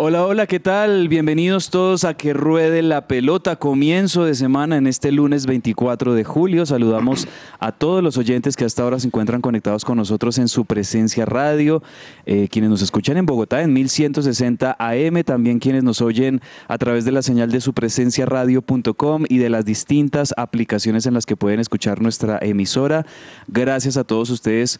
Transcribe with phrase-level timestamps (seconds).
[0.00, 1.08] Hola, hola, ¿qué tal?
[1.08, 3.56] Bienvenidos todos a Que Ruede la Pelota.
[3.56, 6.64] Comienzo de semana en este lunes 24 de julio.
[6.66, 7.26] Saludamos
[7.58, 11.26] a todos los oyentes que hasta ahora se encuentran conectados con nosotros en su presencia
[11.26, 11.82] radio,
[12.26, 17.04] eh, quienes nos escuchan en Bogotá en 1160 AM, también quienes nos oyen a través
[17.04, 21.36] de la señal de su presencia radio.com y de las distintas aplicaciones en las que
[21.36, 23.04] pueden escuchar nuestra emisora.
[23.48, 24.78] Gracias a todos ustedes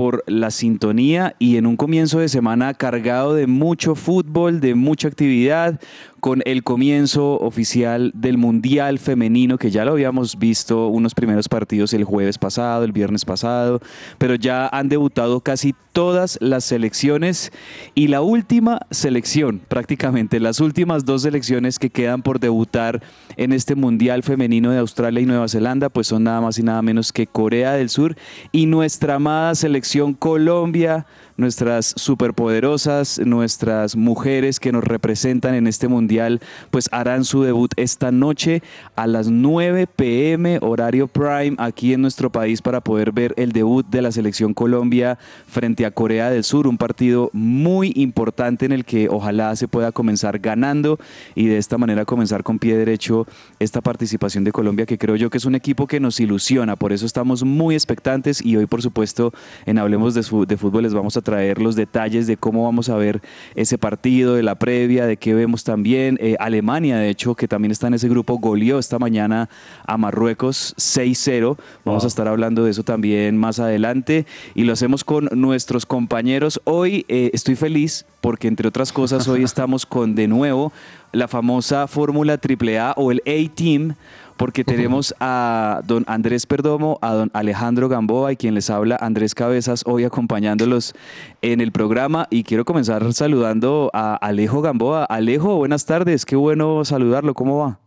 [0.00, 5.08] por la sintonía y en un comienzo de semana cargado de mucho fútbol, de mucha
[5.08, 5.78] actividad,
[6.20, 11.92] con el comienzo oficial del Mundial Femenino, que ya lo habíamos visto unos primeros partidos
[11.94, 13.80] el jueves pasado, el viernes pasado,
[14.18, 17.50] pero ya han debutado casi todas las selecciones
[17.94, 23.02] y la última selección, prácticamente las últimas dos selecciones que quedan por debutar
[23.36, 26.82] en este Mundial Femenino de Australia y Nueva Zelanda, pues son nada más y nada
[26.82, 28.16] menos que Corea del Sur
[28.52, 31.06] y nuestra amada selección Colombia
[31.40, 38.12] nuestras superpoderosas, nuestras mujeres que nos representan en este mundial, pues harán su debut esta
[38.12, 38.62] noche
[38.96, 43.86] a las 9 pm horario prime aquí en nuestro país para poder ver el debut
[43.86, 48.84] de la selección Colombia frente a Corea del Sur, un partido muy importante en el
[48.84, 50.98] que ojalá se pueda comenzar ganando
[51.34, 53.26] y de esta manera comenzar con pie derecho
[53.58, 56.92] esta participación de Colombia que creo yo que es un equipo que nos ilusiona, por
[56.92, 59.32] eso estamos muy expectantes y hoy por supuesto
[59.66, 60.22] en Hablemos de,
[60.56, 63.22] Fútbol les vamos a traer los detalles de cómo vamos a ver
[63.54, 66.18] ese partido, de la previa, de qué vemos también.
[66.20, 69.48] Eh, Alemania, de hecho, que también está en ese grupo, goleó esta mañana
[69.86, 71.56] a Marruecos 6-0.
[71.84, 74.26] Vamos a estar hablando de eso también más adelante
[74.56, 76.60] y lo hacemos con nuestros compañeros.
[76.64, 80.72] Hoy eh, estoy feliz porque, entre otras cosas, hoy estamos con de nuevo
[81.12, 83.94] la famosa Fórmula AAA o el A-Team
[84.40, 89.34] porque tenemos a don Andrés Perdomo, a don Alejandro Gamboa y quien les habla Andrés
[89.34, 90.94] Cabezas hoy acompañándolos
[91.42, 95.04] en el programa y quiero comenzar saludando a Alejo Gamboa.
[95.04, 97.80] Alejo, buenas tardes, qué bueno saludarlo, ¿cómo va?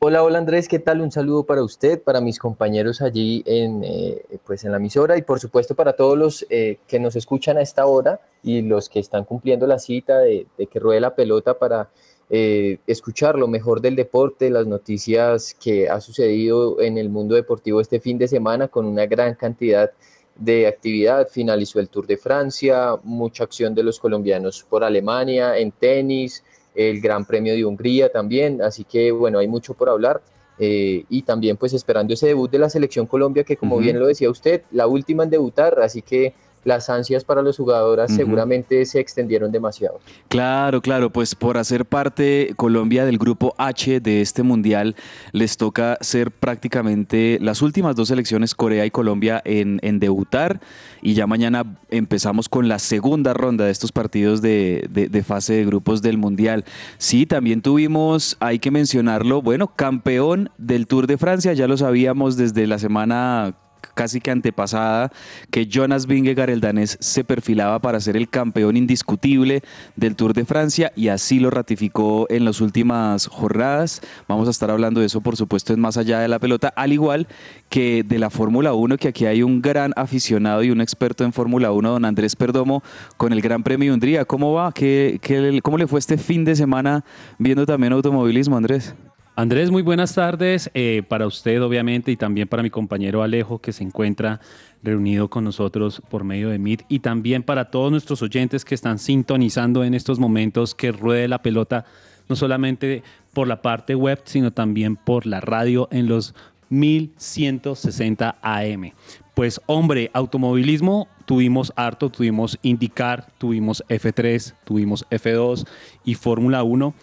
[0.00, 1.00] Hola, hola Andrés, ¿qué tal?
[1.00, 5.22] Un saludo para usted, para mis compañeros allí en, eh, pues en la emisora y
[5.22, 8.98] por supuesto para todos los eh, que nos escuchan a esta hora y los que
[8.98, 11.88] están cumpliendo la cita de, de que ruede la pelota para
[12.32, 17.80] eh, escuchar lo mejor del deporte, las noticias que ha sucedido en el mundo deportivo
[17.80, 19.90] este fin de semana con una gran cantidad
[20.36, 21.28] de actividad.
[21.28, 27.00] Finalizó el Tour de Francia, mucha acción de los colombianos por Alemania, en tenis, el
[27.00, 30.22] Gran Premio de Hungría también, así que bueno, hay mucho por hablar.
[30.62, 34.06] eh, y también pues esperando ese debut de la selección Colombia, que como bien lo
[34.06, 38.16] decía usted, la última en debutar, así que las ansias para las jugadoras Ujú.
[38.18, 39.98] seguramente se extendieron demasiado.
[40.28, 44.94] Claro, claro, pues por hacer parte Colombia del grupo H de este mundial,
[45.32, 50.60] les toca ser prácticamente las últimas dos selecciones, Corea y Colombia, en, en debutar.
[51.02, 55.54] Y ya mañana empezamos con la segunda ronda de estos partidos de, de- de fase
[55.54, 56.64] de grupos del mundial.
[56.98, 62.36] Sí, también tuvimos, hay que mencionarlo, bueno, campeón del Tour de Francia, ya lo sabíamos
[62.36, 63.54] desde la semana
[64.00, 65.12] casi que antepasada
[65.50, 69.60] que Jonas Vingegaard, el danés, se perfilaba para ser el campeón indiscutible
[69.94, 74.00] del Tour de Francia y así lo ratificó en las últimas jornadas.
[74.26, 76.94] Vamos a estar hablando de eso, por supuesto, en más allá de la pelota, al
[76.94, 77.28] igual
[77.68, 81.34] que de la Fórmula 1, que aquí hay un gran aficionado y un experto en
[81.34, 82.82] Fórmula 1, don Andrés Perdomo,
[83.18, 84.24] con el Gran Premio de Hungría.
[84.24, 84.72] ¿Cómo va?
[84.72, 85.20] ¿Qué,
[85.62, 87.04] cómo le fue este fin de semana
[87.38, 88.94] viendo también automovilismo, Andrés?
[89.40, 93.72] Andrés, muy buenas tardes eh, para usted, obviamente, y también para mi compañero Alejo, que
[93.72, 94.38] se encuentra
[94.82, 98.98] reunido con nosotros por medio de Meet, y también para todos nuestros oyentes que están
[98.98, 101.86] sintonizando en estos momentos que ruede la pelota,
[102.28, 103.02] no solamente
[103.32, 106.34] por la parte web, sino también por la radio en los
[106.68, 108.92] 1160 AM.
[109.34, 115.66] Pues hombre, automovilismo tuvimos harto, tuvimos IndyCar, tuvimos F3, tuvimos F2
[116.04, 116.94] y Fórmula 1,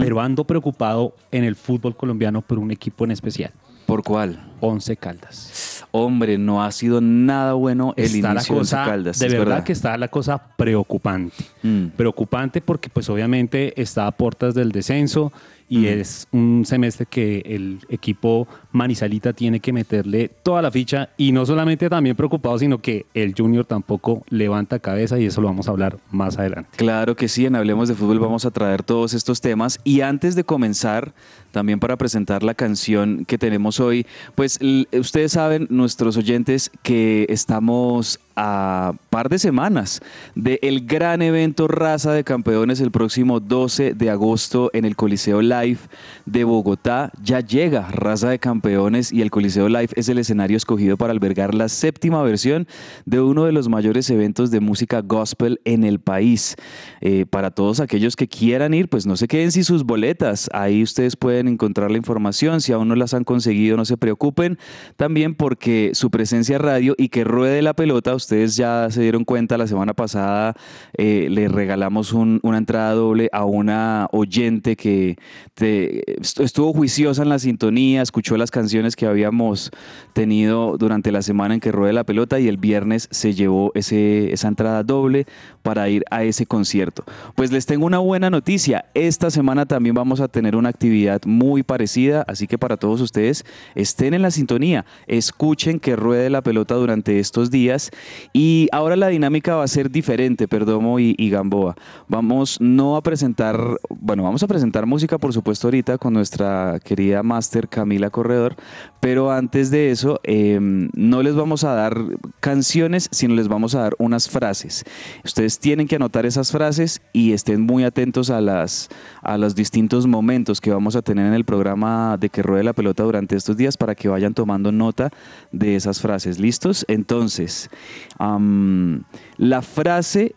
[0.00, 3.52] pero ando preocupado en el fútbol colombiano por un equipo en especial,
[3.86, 4.40] ¿Por cuál?
[4.60, 5.84] Once Caldas.
[5.92, 9.18] Hombre, no ha sido nada bueno el está la inicio de Once cosa, Caldas.
[9.20, 11.44] de verdad, que está la cosa preocupante.
[11.62, 11.86] Mm.
[11.96, 15.32] Preocupante porque pues obviamente está a puertas del descenso
[15.68, 21.32] y es un semestre que el equipo Manizalita tiene que meterle toda la ficha y
[21.32, 25.68] no solamente también preocupado, sino que el Junior tampoco levanta cabeza y eso lo vamos
[25.68, 26.70] a hablar más adelante.
[26.76, 29.80] Claro que sí, en Hablemos de Fútbol vamos a traer todos estos temas.
[29.84, 31.14] Y antes de comenzar,
[31.50, 34.58] también para presentar la canción que tenemos hoy, pues
[34.92, 40.00] ustedes saben, nuestros oyentes, que estamos a par de semanas
[40.34, 45.78] del gran evento Raza de Campeones el próximo 12 de agosto en el Coliseo Live
[46.26, 47.10] de Bogotá.
[47.22, 51.54] Ya llega Raza de Campeones y el Coliseo Live es el escenario escogido para albergar
[51.54, 52.68] la séptima versión
[53.06, 56.56] de uno de los mayores eventos de música gospel en el país.
[57.00, 60.50] Eh, para todos aquellos que quieran ir, pues no se queden sin sus boletas.
[60.52, 62.60] Ahí ustedes pueden encontrar la información.
[62.60, 64.58] Si aún no las han conseguido, no se preocupen.
[64.96, 69.56] También porque su presencia radio y que ruede la pelota, ustedes ya se dieron cuenta
[69.56, 70.54] la semana pasada,
[70.98, 75.16] eh, le regalamos un- una entrada doble a una oyente que
[75.56, 79.70] estuvo juiciosa en la sintonía, escuchó las canciones que habíamos
[80.12, 84.32] tenido durante la semana en que ruede la pelota y el viernes se llevó ese,
[84.32, 85.26] esa entrada doble
[85.62, 87.04] para ir a ese concierto.
[87.36, 88.86] Pues les tengo una buena noticia.
[88.94, 93.44] Esta semana también vamos a tener una actividad muy parecida, así que para todos ustedes
[93.76, 97.90] estén en la sintonía, escuchen que ruede la pelota durante estos días
[98.32, 101.74] y ahora la dinámica va a ser diferente, Perdomo y, Gamboa.
[102.08, 103.58] Vamos no a presentar,
[103.88, 108.56] bueno, vamos a presentar música por supuesto ahorita con nuestra querida máster Camila Corredor,
[109.00, 111.96] pero antes de eso eh, no les vamos a dar
[112.40, 114.84] canciones, sino les vamos a dar unas frases.
[115.24, 118.88] Ustedes tienen que anotar esas frases y estén muy atentos a, las,
[119.22, 122.72] a los distintos momentos que vamos a tener en el programa de que ruede la
[122.72, 125.10] pelota durante estos días para que vayan tomando nota
[125.52, 126.38] de esas frases.
[126.38, 126.84] ¿Listos?
[126.88, 127.70] Entonces,
[128.18, 130.34] la frase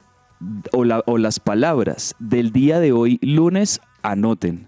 [0.72, 4.68] o, o las palabras del día de hoy, lunes, anoten.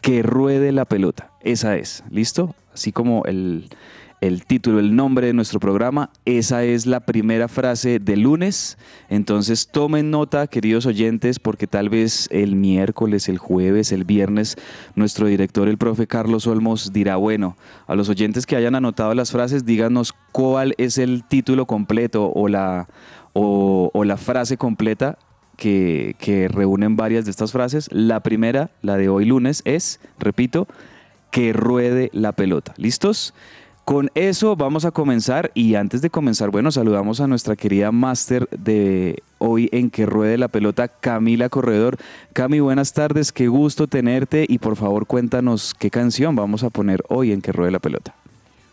[0.00, 1.30] Que ruede la pelota.
[1.40, 2.04] Esa es.
[2.10, 2.54] ¿Listo?
[2.72, 3.68] Así como el,
[4.26, 6.10] el título, el nombre de nuestro programa.
[6.24, 8.76] Esa es la primera frase de lunes.
[9.08, 14.56] Entonces tomen nota, queridos oyentes, porque tal vez el miércoles, el jueves, el viernes,
[14.94, 17.56] nuestro director, el profe Carlos Olmos, dirá, bueno,
[17.86, 22.48] a los oyentes que hayan anotado las frases, díganos cuál es el título completo o
[22.48, 22.88] la,
[23.32, 25.18] o, la frase completa
[25.56, 27.88] que, que reúnen varias de estas frases.
[27.92, 30.66] La primera, la de hoy lunes, es, repito,
[31.30, 32.74] que ruede la pelota.
[32.76, 33.34] ¿Listos?
[33.86, 38.48] Con eso vamos a comenzar y antes de comenzar, bueno, saludamos a nuestra querida máster
[38.50, 41.96] de hoy en que ruede la pelota, Camila Corredor.
[42.32, 47.04] Cami, buenas tardes, qué gusto tenerte y por favor cuéntanos qué canción vamos a poner
[47.08, 48.16] hoy en que ruede la pelota.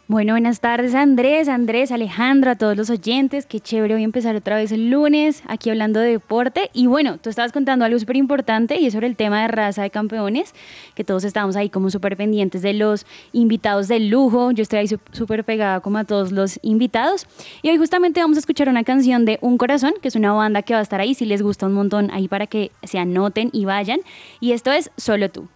[0.06, 3.46] Bueno, buenas tardes Andrés, Andrés, Alejandro, a todos los oyentes.
[3.46, 6.70] Qué chévere hoy empezar otra vez el lunes aquí hablando de deporte.
[6.74, 9.82] Y bueno, tú estabas contando algo súper importante y es sobre el tema de raza
[9.82, 10.54] de campeones,
[10.94, 14.52] que todos estábamos ahí como súper pendientes de los invitados del lujo.
[14.52, 17.26] Yo estoy ahí sú- súper pegada como a todos los invitados.
[17.62, 20.64] Y hoy justamente vamos a escuchar una canción de Un Corazón, que es una banda
[20.64, 23.50] que va a estar ahí, si les gusta un montón, ahí para que se anoten
[23.54, 24.02] y vayan.
[24.42, 25.48] Y esto es Solo tú.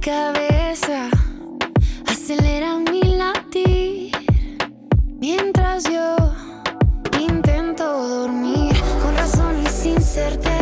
[0.00, 1.10] Cabeza.
[2.06, 4.12] Acelera mi latir
[5.20, 6.16] mientras yo
[7.18, 8.74] intento dormir.
[9.02, 10.59] Con razón y sin certeza,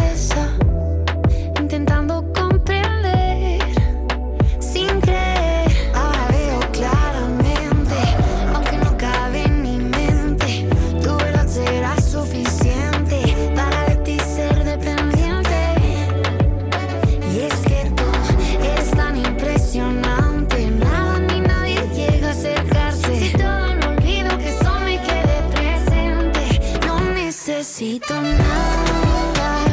[27.79, 29.65] necesito nada.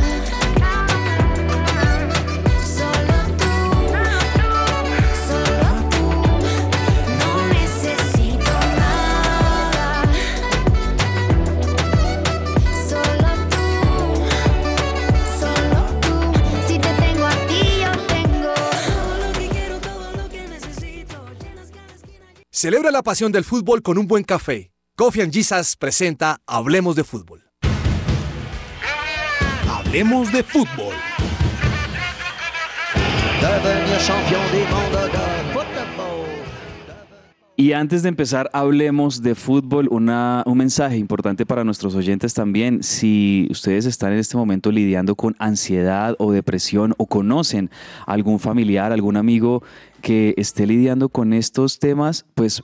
[2.64, 3.54] Solo tú,
[5.28, 6.06] solo tú,
[7.20, 10.04] no necesito nada.
[12.90, 13.64] Solo tú.
[15.40, 16.14] Solo tú,
[16.68, 18.54] si te tengo a ti, yo tengo
[18.86, 21.18] todo lo que quiero, todo lo que necesito.
[22.52, 24.72] Celebra la pasión del fútbol con un buen café.
[24.96, 25.34] Coffee and
[25.78, 27.45] presenta Hablemos de Fútbol.
[29.96, 30.94] Hablemos de fútbol.
[37.56, 39.88] Y antes de empezar, hablemos de fútbol.
[39.90, 42.84] Una, un mensaje importante para nuestros oyentes también.
[42.84, 47.70] Si ustedes están en este momento lidiando con ansiedad o depresión o conocen
[48.06, 49.64] algún familiar, algún amigo
[50.02, 52.62] que esté lidiando con estos temas, pues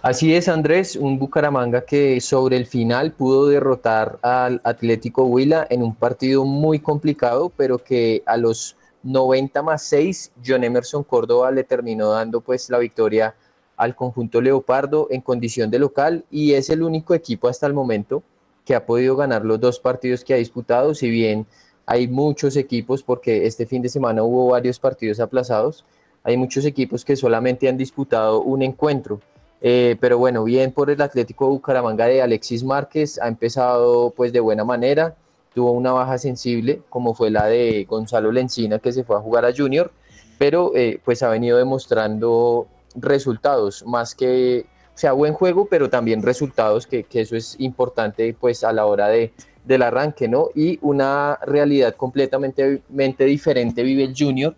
[0.00, 5.82] Así es, Andrés, un Bucaramanga que sobre el final pudo derrotar al Atlético Huila en
[5.82, 11.64] un partido muy complicado, pero que a los 90 más 6, John Emerson Córdoba le
[11.64, 13.34] terminó dando pues la victoria
[13.76, 18.22] al conjunto Leopardo en condición de local y es el único equipo hasta el momento
[18.64, 21.46] que ha podido ganar los dos partidos que ha disputado, si bien
[21.86, 25.86] hay muchos equipos, porque este fin de semana hubo varios partidos aplazados,
[26.22, 29.22] hay muchos equipos que solamente han disputado un encuentro.
[29.62, 34.40] Eh, pero bueno, bien por el Atlético Bucaramanga de Alexis Márquez, ha empezado pues de
[34.40, 35.16] buena manera,
[35.58, 39.44] tuvo una baja sensible, como fue la de Gonzalo Lencina, que se fue a jugar
[39.44, 39.90] a Junior,
[40.38, 46.22] pero eh, pues ha venido demostrando resultados, más que, o sea, buen juego, pero también
[46.22, 49.32] resultados, que, eso es importante pues a la hora de,
[49.64, 50.50] del arranque, ¿no?
[50.54, 52.80] Y una realidad completamente
[53.24, 54.54] diferente vive el Junior,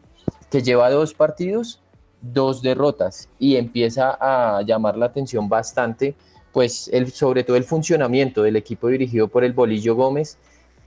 [0.51, 1.81] que lleva dos partidos,
[2.21, 6.15] dos derrotas, y empieza a llamar la atención bastante,
[6.53, 10.37] pues el, sobre todo el funcionamiento del equipo dirigido por el Bolillo Gómez,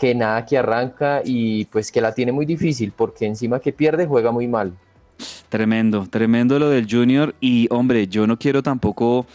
[0.03, 4.05] que nada que arranca y pues que la tiene muy difícil porque encima que pierde
[4.05, 4.73] juega muy mal.
[5.47, 9.25] Tremendo, tremendo lo del Junior y hombre, yo no quiero tampoco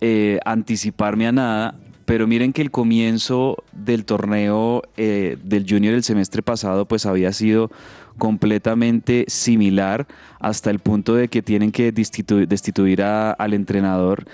[0.00, 1.74] eh, anticiparme a nada,
[2.04, 7.32] pero miren que el comienzo del torneo eh, del Junior el semestre pasado pues había
[7.32, 7.72] sido
[8.18, 10.06] completamente similar
[10.40, 14.24] hasta el punto de que tienen que destituir, al entrenador.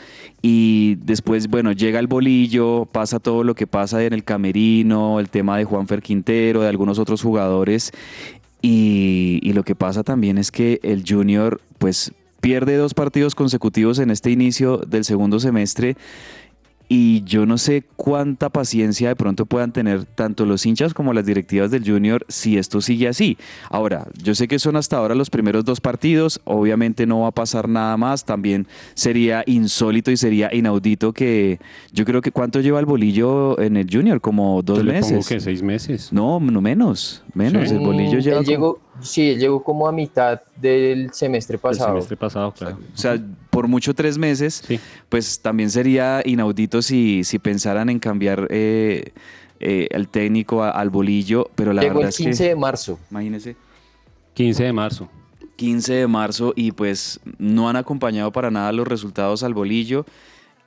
[0.42, 5.28] Y después, bueno, llega el bolillo, pasa todo lo que pasa en el camerino, el
[5.28, 7.92] tema de Juanfer Quintero, de algunos otros jugadores.
[8.62, 13.99] Y, y lo que pasa también es que el Junior pues pierde dos partidos consecutivos
[13.99, 15.97] en este inicio del segundo semestre
[16.88, 21.26] y yo no sé cuánta paciencia de pronto puedan tener tanto los hinchas como las
[21.26, 23.37] directivas del Junior si esto sigue así.
[23.71, 27.33] Ahora, yo sé que son hasta ahora los primeros dos partidos, obviamente no va a
[27.33, 31.61] pasar nada más, también sería insólito y sería inaudito que
[31.92, 35.28] yo creo que cuánto lleva el bolillo en el Junior, como dos meses.
[35.28, 36.12] que seis meses.
[36.12, 37.71] No, no menos, menos.
[37.71, 38.42] El bolillo lleva...
[39.00, 41.90] Sí, llegó como a mitad del semestre pasado.
[41.90, 42.78] El semestre pasado, claro.
[42.95, 43.16] O sea,
[43.59, 44.62] por mucho tres meses,
[45.09, 49.11] pues también sería inaudito si, si pensaran en cambiar eh,
[49.59, 53.00] eh, el técnico al bolillo, pero la llegó verdad el 15 de marzo.
[53.11, 53.57] Imagínese.
[54.35, 55.09] 15 de marzo.
[55.57, 60.07] 15 de marzo y pues no han acompañado para nada los resultados al bolillo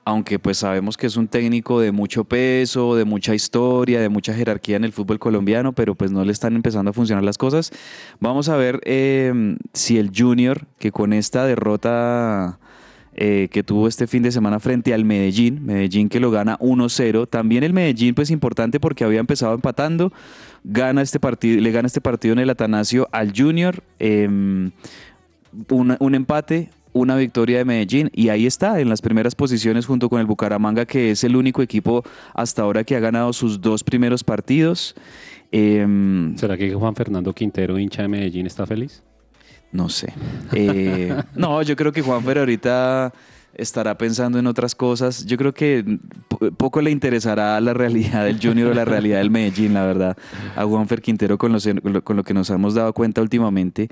[0.04, 4.34] aunque pues sabemos que es un técnico de mucho peso, de mucha historia, de mucha
[4.34, 7.72] jerarquía en el fútbol colombiano, pero pues no le están empezando a funcionar las cosas.
[8.20, 12.60] Vamos a ver em, si el Junior, que con esta derrota
[13.14, 17.28] eh, que tuvo este fin de semana frente al Medellín, Medellín que lo gana 1-0,
[17.30, 20.14] también el Medellín pues importante porque había empezado empatando,
[20.64, 24.72] gana este partido, le gana este partido en el Atanasio al Junior, em,
[25.70, 30.20] un empate, una victoria de Medellín y ahí está en las primeras posiciones junto con
[30.20, 32.04] el Bucaramanga que es el único equipo
[32.34, 34.96] hasta ahora que ha ganado sus dos primeros partidos.
[35.52, 39.04] Em, ¿Será que Juan Fernando Quintero, hincha de Medellín, está feliz?
[39.72, 40.14] No sé.
[40.54, 43.14] Eh, no, yo creo que Juan Fer ahorita
[43.54, 45.26] estará pensando en otras cosas.
[45.26, 46.00] Yo creo que
[46.58, 50.18] poco le interesará la realidad del Junior o la realidad del Medellín, la verdad,
[50.56, 51.58] a Juanfer Quintero con,
[52.04, 53.90] con lo que nos hemos dado cuenta últimamente.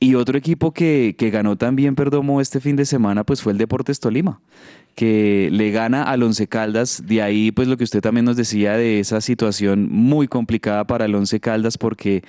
[0.00, 3.58] y otro equipo que, que ganó también Perdomo este fin de semana pues fue el
[3.58, 4.40] Deportes Tolima
[4.94, 7.02] que le gana al Once Caldas.
[7.06, 11.04] De ahí, pues lo que usted también nos decía de esa situación muy complicada para
[11.06, 12.22] el Once Caldas, porque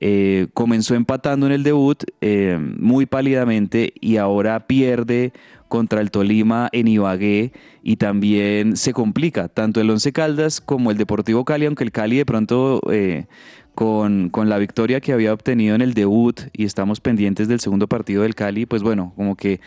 [0.00, 5.32] eh, comenzó empatando en el debut eh, muy pálidamente y ahora pierde
[5.68, 10.96] contra el Tolima en Ibagué y también se complica tanto el Once Caldas como el
[10.96, 13.26] Deportivo Cali, aunque el Cali de pronto eh,
[13.74, 17.86] con, con, la victoria que había obtenido en el debut y estamos pendientes del segundo
[17.86, 19.60] partido del Cali, pues bueno, como que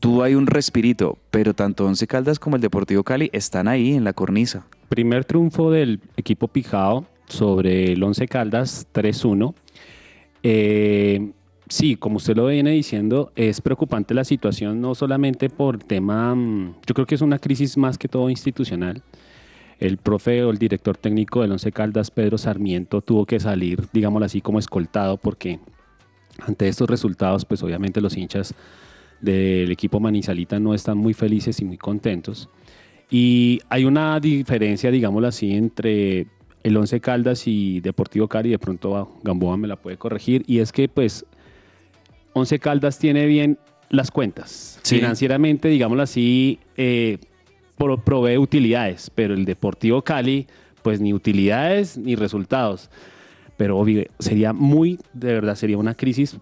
[0.00, 4.02] tuvo hay un respirito, pero tanto Once Caldas como el Deportivo Cali están ahí en
[4.02, 4.66] la cornisa.
[4.88, 9.54] Primer triunfo del equipo Pijao sobre el Once Caldas 3-1.
[10.42, 11.30] Eh,
[11.68, 16.76] sí, como usted lo viene diciendo, es preocupante la situación, no solamente por tema, mm,
[16.86, 19.02] yo creo que es una crisis más que todo institucional.
[19.78, 24.26] El profe o el director técnico del Once Caldas, Pedro Sarmiento, tuvo que salir, digámoslo
[24.26, 25.60] así, como escoltado, porque
[26.38, 28.54] ante estos resultados, pues obviamente los hinchas
[29.20, 32.48] del equipo Manizalita no están muy felices y muy contentos.
[33.10, 36.26] Y hay una diferencia, digámoslo así, entre
[36.62, 40.72] el Once Caldas y Deportivo Cali, de pronto Gamboa me la puede corregir, y es
[40.72, 41.24] que pues
[42.32, 43.58] Once Caldas tiene bien
[43.88, 44.78] las cuentas.
[44.84, 47.18] Financieramente, digámoslo así, eh,
[48.04, 50.46] provee utilidades, pero el Deportivo Cali,
[50.82, 52.90] pues ni utilidades ni resultados.
[53.56, 53.84] Pero
[54.18, 56.38] sería muy, de verdad, sería una crisis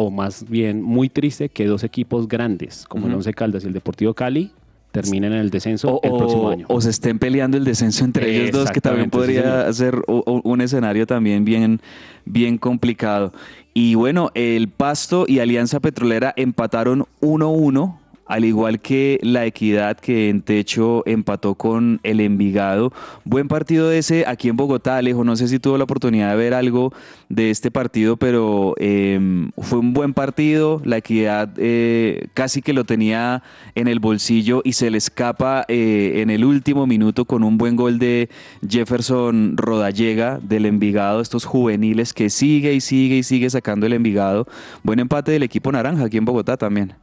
[0.00, 3.74] o más bien muy triste que dos equipos grandes, como el Once Caldas y el
[3.74, 4.50] Deportivo Cali,
[4.92, 6.66] terminen en el descenso el próximo año.
[6.68, 11.06] O se estén peleando el descenso entre ellos dos, que también podría ser un escenario
[11.06, 11.80] también bien,
[12.24, 13.32] bien complicado.
[13.74, 17.98] Y bueno, el Pasto y Alianza Petrolera empataron 1-1
[18.30, 22.92] al igual que la Equidad que en techo empató con el Envigado.
[23.24, 25.24] Buen partido ese aquí en Bogotá, Alejo.
[25.24, 26.92] No sé si tuvo la oportunidad de ver algo
[27.28, 30.80] de este partido, pero em, fue un buen partido.
[30.84, 33.42] La Equidad eh, casi que lo tenía
[33.74, 37.74] en el bolsillo y se le escapa eh, en el último minuto con un buen
[37.74, 38.30] gol de
[38.66, 44.46] Jefferson Rodallega del Envigado, estos juveniles que sigue y sigue y sigue sacando el Envigado.
[44.84, 46.94] Buen empate del equipo naranja aquí en Bogotá también.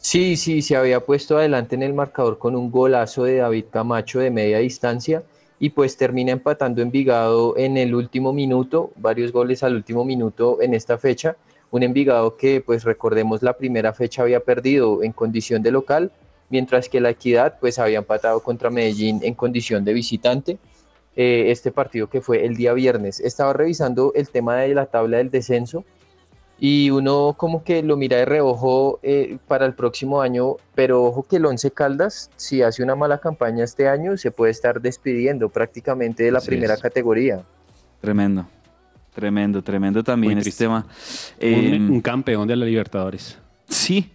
[0.00, 4.20] Sí, sí, se había puesto adelante en el marcador con un golazo de David Camacho
[4.20, 5.24] de media distancia
[5.58, 10.72] y pues termina empatando Envigado en el último minuto, varios goles al último minuto en
[10.72, 11.36] esta fecha.
[11.72, 16.12] Un Envigado que pues recordemos la primera fecha había perdido en condición de local,
[16.48, 20.58] mientras que la Equidad pues había empatado contra Medellín en condición de visitante.
[21.16, 23.18] Eh, este partido que fue el día viernes.
[23.18, 25.84] Estaba revisando el tema de la tabla del descenso
[26.58, 31.22] y uno como que lo mira de reojo eh, para el próximo año, pero ojo
[31.22, 35.48] que el Once Caldas, si hace una mala campaña este año, se puede estar despidiendo
[35.48, 37.42] prácticamente de la primera categoría.
[38.00, 38.46] Tremendo,
[39.14, 40.86] tremendo, tremendo también este tema.
[41.40, 43.38] un, un campeón de la Libertadores.
[43.68, 44.10] Sí,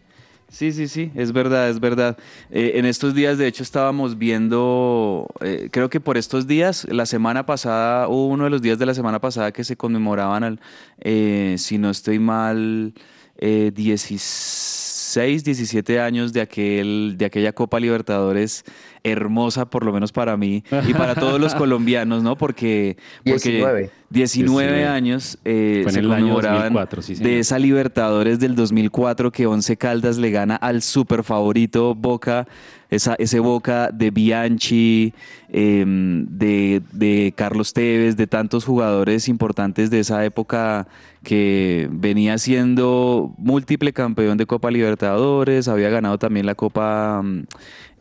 [0.53, 2.15] Sí, sí, sí, es verdad, es verdad.
[2.51, 7.07] Eh, en estos días, de hecho, estábamos viendo, eh, creo que por estos días, la
[7.07, 10.59] semana pasada, hubo uno de los días de la semana pasada que se conmemoraban,
[10.99, 12.93] eh, si no estoy mal,
[13.41, 18.63] 16, 17 años de, aquel, de aquella Copa Libertadores
[19.03, 22.37] hermosa, por lo menos para mí y para todos los colombianos, ¿no?
[22.37, 26.73] Porque, porque 19, años eh, se conmemoraban
[27.19, 32.47] de esa Libertadores del 2004 que Once Caldas le gana al super favorito Boca,
[32.91, 35.13] esa, ese Boca de Bianchi,
[35.49, 40.87] em, de, de Carlos Tevez, de tantos jugadores importantes de esa época
[41.23, 47.45] que venía siendo múltiple campeón de Copa Libertadores, había ganado también la Copa mm,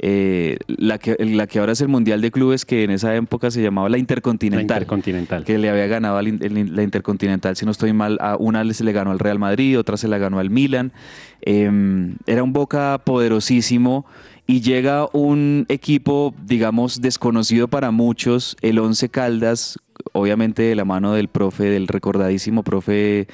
[0.05, 3.53] eh, la, que, la que ahora es el Mundial de Clubes, que en esa época
[3.53, 4.63] se llamaba la Intercontinental.
[4.63, 5.45] Intercontinental.
[5.45, 9.13] Que le había ganado la Intercontinental, si no estoy mal, a una se le ganó
[9.13, 10.93] al Real Madrid, otra se la ganó al Milan.
[11.41, 14.05] Em, era un Boca poderosísimo
[14.45, 19.79] y llega un equipo, digamos, desconocido para muchos, el Once Caldas,
[20.11, 23.29] obviamente de la mano del profe, del recordadísimo profe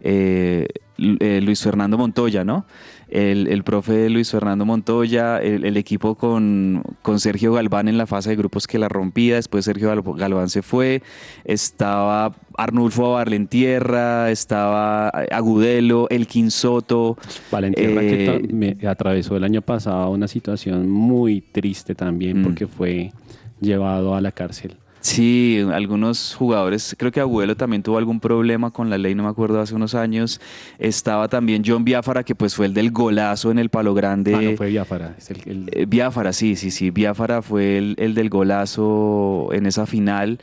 [0.00, 2.64] eh, eh, Luis Fernando Montoya, ¿no?
[3.14, 8.36] El, profe Luis Fernando Montoya, el, equipo con, con, Sergio Galván en la fase de
[8.36, 11.00] grupos que la rompía, después Sergio Galván se fue,
[11.44, 17.16] estaba Arnulfo Barlentierra, estaba Agudelo, El Quinsoto.
[17.52, 22.42] Valentierra que eh, me atravesó el año pasado una situación muy triste también mm.
[22.42, 23.12] porque fue
[23.60, 24.76] llevado a la cárcel.
[25.04, 29.28] Sí, algunos jugadores, creo que Abuelo también tuvo algún problema con la ley, no me
[29.28, 30.40] acuerdo, hace unos años.
[30.78, 34.34] Estaba también John Biafara, que pues fue el del golazo en el Palo Grande.
[34.34, 35.14] Ah, no, fue Biafara.
[35.18, 36.90] Es el, eh, Biafara, sí, sí, sí.
[36.90, 40.38] Biafara fue el, el del golazo en esa final.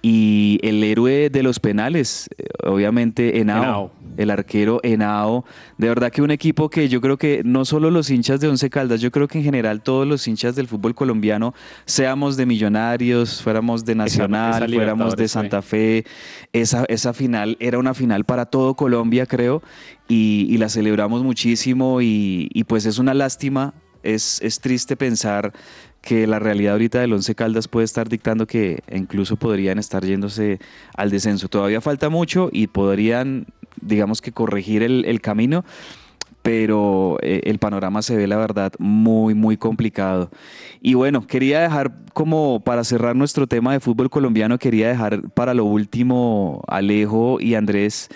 [0.00, 3.90] Y el héroe de los penales, eh, obviamente Henao, Henao.
[4.16, 5.44] el arquero Henao.
[5.76, 8.70] De verdad que un equipo que yo creo que no solo los hinchas de Once
[8.70, 11.52] Caldas, yo creo que en general todos los hinchas del fútbol colombiano,
[11.84, 15.28] seamos de Millonarios, fuéramos de Nacional, esa fuéramos de.
[15.28, 16.04] Santa Fe,
[16.52, 19.62] esa, esa final era una final para todo Colombia, creo,
[20.06, 25.52] y, y la celebramos muchísimo y, y pues es una lástima, es, es triste pensar
[26.02, 30.58] que la realidad ahorita del Once Caldas puede estar dictando que incluso podrían estar yéndose
[30.96, 31.48] al descenso.
[31.48, 33.46] Todavía falta mucho y podrían,
[33.80, 35.64] digamos que corregir el, camino,
[36.42, 40.30] pero eh, el panorama se ve, la verdad, muy, muy complicado.
[40.80, 45.52] Y bueno, quería dejar como para cerrar nuestro tema de fútbol colombiano, quería dejar para
[45.52, 48.08] lo último Alejo y Andrés,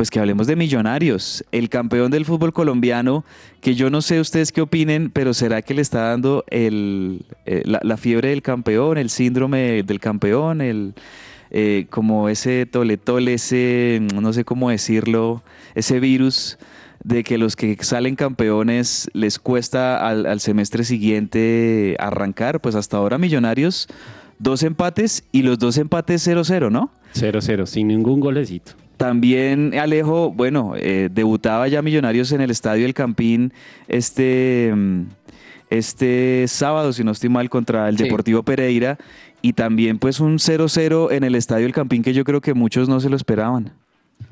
[0.00, 3.22] pues que hablemos de Millonarios, el campeón del fútbol colombiano,
[3.60, 7.60] que yo no sé ustedes qué opinen, pero ¿será que le está dando el, eh,
[7.66, 10.94] la, la fiebre del campeón, el síndrome del campeón, el...
[11.50, 15.42] eh, como ese tole tole, ese, no sé cómo decirlo,
[15.74, 16.56] ese virus
[17.04, 22.96] de que los que salen campeones les cuesta al, al semestre siguiente arrancar, pues hasta
[22.96, 23.86] ahora Millonarios,
[24.38, 26.90] dos empates y los dos empates 0-0, ¿no?
[27.14, 28.72] 0-0, sin ningún golecito.
[29.00, 33.50] También Alejo, bueno, eh, debutaba ya Millonarios en el Estadio El Campín
[33.88, 35.04] este, mm,
[35.70, 38.04] este sábado, si no estoy mal, contra el Sí.
[38.04, 38.98] Deportivo Pereira.
[39.40, 42.90] Y también pues un 0-0 en el Estadio El Campín que yo creo que muchos
[42.90, 43.72] no se lo esperaban.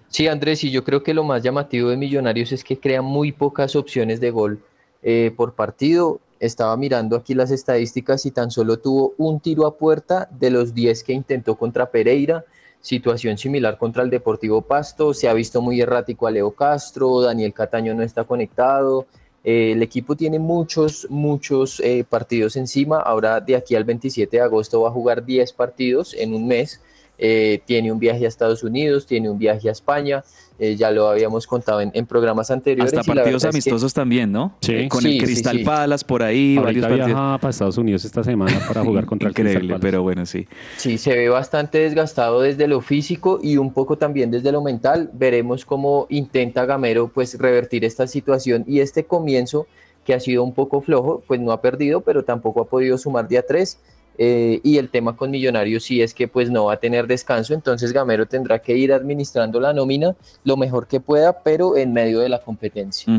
[0.08, 3.32] Sí, Andrés, y yo creo que lo más llamativo de Millonarios es que crea muy
[3.32, 4.60] pocas opciones de gol
[5.02, 6.20] eh, por partido.
[6.40, 10.74] Estaba mirando aquí las estadísticas y tan solo tuvo un tiro a puerta de los
[10.74, 12.44] 10 que intentó contra Pereira.
[12.80, 15.12] Situación similar contra el Deportivo Pasto.
[15.12, 19.06] Se ha visto muy errático a Leo Castro, Daniel Cataño no está conectado.
[19.44, 22.98] Eh, el equipo tiene muchos, muchos eh, partidos encima.
[22.98, 26.80] Ahora de aquí al 27 de agosto va a jugar 10 partidos en un mes.
[27.18, 30.22] Eh, tiene un viaje a Estados Unidos, tiene un viaje a España,
[30.60, 32.92] eh, ya lo habíamos contado en, en programas anteriores.
[32.94, 34.54] Hasta partidos verdad es que- amistosos también, ¿no?
[34.60, 34.72] Sí.
[34.74, 35.64] Eh, Con Sí, el sí, Cristal sí.
[35.64, 37.06] Palace por ahí, varios Ahorita partidos.
[37.08, 39.80] viaja para Estados Unidos esta semana para jugar contra el Crystal Palace.
[39.80, 40.46] pero bueno, sí.
[40.76, 45.10] Sí, se ve bastante desgastado desde lo físico y un poco también desde lo mental.
[45.12, 49.66] Veremos cómo intenta Gamero pues revertir esta situación y este comienzo
[50.04, 53.28] que ha sido un poco flojo, pues no ha perdido, pero tampoco ha podido sumar
[53.28, 53.78] de a tres.
[54.20, 57.54] Eh, y el tema con Millonarios sí es que pues no va a tener descanso,
[57.54, 62.18] entonces Gamero tendrá que ir administrando la nómina lo mejor que pueda, pero en medio
[62.18, 63.12] de la competencia.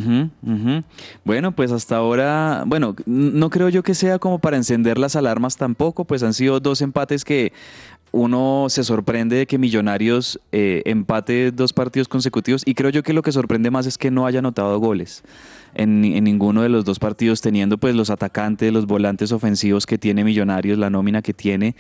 [1.24, 5.56] Bueno, pues hasta ahora, bueno, no creo yo que sea como para encender las alarmas
[5.56, 7.54] tampoco, pues han sido dos empates que
[8.12, 13.14] uno se sorprende de que Millonarios eh, empate dos partidos consecutivos y creo yo que
[13.14, 15.24] lo que sorprende más es que no haya anotado goles
[15.76, 19.86] en, ni- en ninguno de los dos partidos, teniendo pues los atacantes, los volantes ofensivos
[19.86, 21.76] que tiene Millonarios, la nómina que tiene.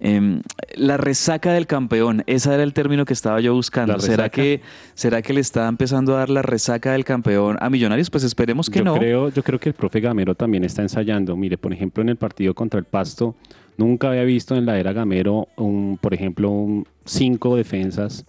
[0.00, 0.42] Em,
[0.74, 3.92] la resaca del campeón, ese era el término que estaba yo buscando.
[4.00, 4.60] ¿Será que,
[4.94, 8.10] ¿Será que le está empezando a dar la resaca del campeón a Millonarios?
[8.10, 8.94] Pues esperemos que yo no.
[8.96, 11.36] Creo, yo creo que el profe Gamero también está ensayando.
[11.36, 13.36] Mire, por ejemplo, en el partido contra el Pasto,
[13.78, 18.26] nunca había visto en la era Gamero, un, por ejemplo, un cinco defensas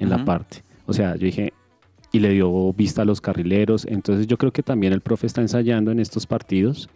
[0.00, 0.62] en la parte.
[0.86, 1.52] O sea, yo dije,
[2.12, 3.86] y le dio vista a los carrileros.
[3.86, 6.88] Entonces yo creo que también el profe está ensayando en estos partidos,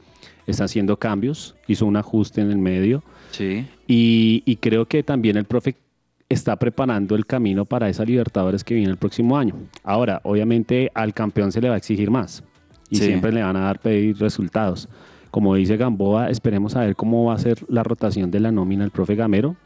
[0.46, 3.02] está haciendo cambios, hizo un ajuste en el medio.
[3.30, 3.66] Sí.
[3.86, 5.76] Y, y creo que también el profe
[6.28, 9.54] está preparando el camino para esa Libertadores que viene el próximo año.
[9.82, 12.44] Ahora, obviamente al campeón se le va a exigir más
[12.88, 13.06] y Sí.
[13.06, 14.88] siempre le van a dar pedir resultados.
[15.30, 18.82] Como dice Gamboa, esperemos a ver cómo va a ser la rotación de la nómina
[18.82, 19.56] del profe Gamero,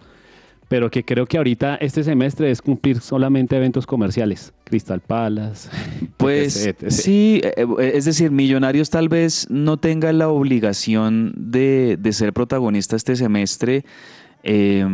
[0.68, 5.70] pero que creo que ahorita este semestre es cumplir solamente eventos comerciales, Crystal Palace.
[6.16, 6.90] Pues etc, etc.
[6.90, 12.32] sí, eh, eh, es decir, Millonarios tal vez no tenga la obligación de, de ser
[12.32, 13.84] protagonista este semestre,
[14.42, 14.86] eh,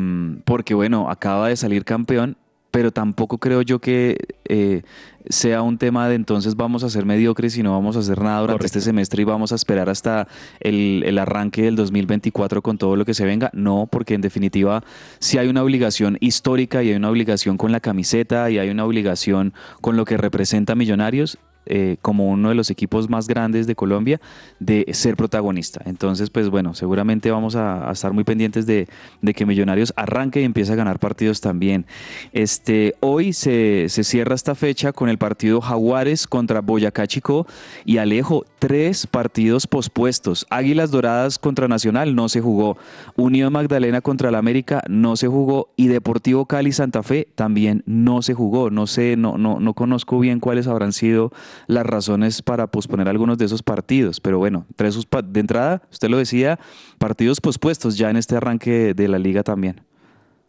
[0.44, 2.36] porque bueno, acaba de salir campeón,
[2.70, 4.16] pero tampoco creo yo que
[4.48, 4.82] eh,
[5.28, 8.40] sea un tema de entonces vamos a ser mediocres y no vamos a hacer nada
[8.40, 8.78] durante Correcto.
[8.78, 10.28] este semestre y vamos a esperar hasta
[10.60, 13.50] el, el arranque del 2024 con todo lo que se venga.
[13.52, 14.82] No, porque en definitiva
[15.18, 18.84] sí hay una obligación histórica y hay una obligación con la camiseta y hay una
[18.84, 23.74] obligación con lo que representa Millonarios eh, como uno de los equipos más grandes de
[23.74, 24.20] Colombia
[24.58, 25.82] de ser protagonista.
[25.84, 28.88] Entonces, pues bueno, seguramente vamos a, estar muy pendientes de,
[29.20, 31.86] de que Millonarios arranque y empiece a ganar partidos también.
[32.32, 37.46] Este, hoy se, se cierra esta fecha con el partido Jaguares contra Boyacá Chico
[37.84, 40.46] y Alejo, tres partidos pospuestos.
[40.50, 42.78] Águilas Doradas contra Nacional no se jugó.
[43.16, 48.22] Unión Magdalena contra el América no se jugó y Deportivo Cali Santa Fe también no
[48.22, 48.70] se jugó.
[48.70, 51.32] No sé, no, no, no conozco bien cuáles habrán sido
[51.66, 56.18] las razones para posponer algunos de esos partidos, pero bueno, tres de entrada, usted lo
[56.18, 56.58] decía,
[56.98, 59.82] partidos pospuestos ya en este arranque de la liga también.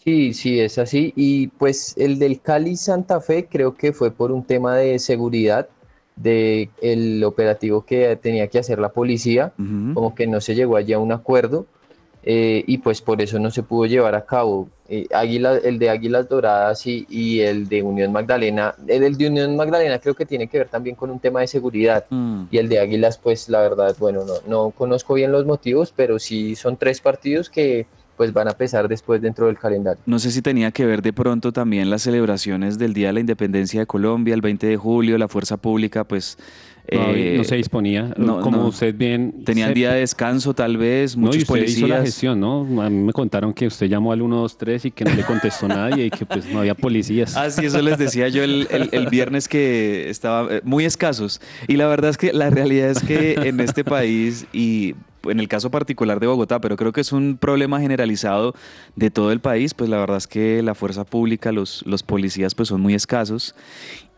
[0.03, 1.13] Sí, sí, es así.
[1.15, 5.69] Y pues el del Cali Santa Fe creo que fue por un tema de seguridad
[6.15, 9.53] del el operativo que tenía que hacer la policía,
[9.93, 11.67] como que no se llegó allí a un acuerdo
[12.23, 14.69] eh, y pues por eso no se pudo llevar a cabo.
[14.87, 19.27] Eh, Águila, el de Águilas Doradas y, y el de Unión Magdalena, el, el de
[19.27, 22.05] Unión Magdalena creo que tiene que ver también con un tema de seguridad.
[22.09, 22.43] Mm.
[22.51, 26.19] Y el de Águilas, pues la verdad, bueno, no, no conozco bien los motivos, pero
[26.19, 29.99] sí son tres partidos que pues van a pesar después dentro del calendario.
[30.05, 33.19] No sé si tenía que ver de pronto también las celebraciones del Día de la
[33.21, 36.37] Independencia de Colombia, el 20 de julio, la fuerza pública, pues...
[36.91, 38.13] No, eh, no se disponía.
[38.17, 38.67] no, Como no.
[38.67, 39.43] usted bien.
[39.45, 41.77] Tenían se- día de descanso tal vez, No, y muchos usted policías.
[41.77, 42.81] hizo la gestión, ¿no?
[42.81, 46.05] A mí me contaron que usted llamó al 123 y que no le contestó nadie
[46.07, 47.37] y que pues no había policías.
[47.37, 51.39] Ah, sí, eso les decía yo el, el- el viernes que estaba eh, muy escasos.
[51.67, 55.47] Y la verdad es que la realidad es que en este país y en el
[55.47, 58.55] caso particular de Bogotá, pero creo que es un problema generalizado
[58.95, 62.55] de todo el país, pues la verdad es que la fuerza pública, los, los policías
[62.55, 63.53] pues son muy escasos.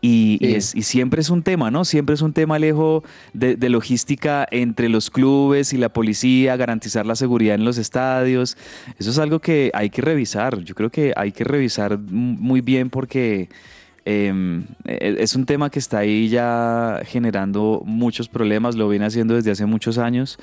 [0.06, 1.84] Y, es- y siempre es un tema, ¿no?
[1.86, 7.06] Siempre es un tema, Alejo, de, de logística entre los clubes y la policía, garantizar
[7.06, 8.58] la seguridad en los estadios.
[8.98, 10.58] Eso es algo que hay que revisar.
[10.60, 13.48] Yo creo que hay que revisar muy bien porque
[14.04, 19.34] eh, e- es un tema que está ahí ya generando muchos problemas, lo viene haciendo
[19.34, 20.36] desde hace muchos años.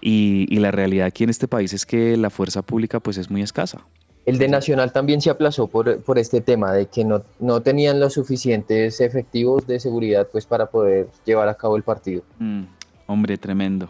[0.00, 3.30] Y, y la realidad aquí en este país es que la fuerza pública pues es
[3.30, 3.82] muy escasa.
[4.24, 7.98] El de Nacional también se aplazó por, por este tema de que no, no tenían
[7.98, 12.22] los suficientes efectivos de seguridad pues para poder llevar a cabo el partido.
[12.38, 12.62] Mm,
[13.06, 13.88] hombre, tremendo.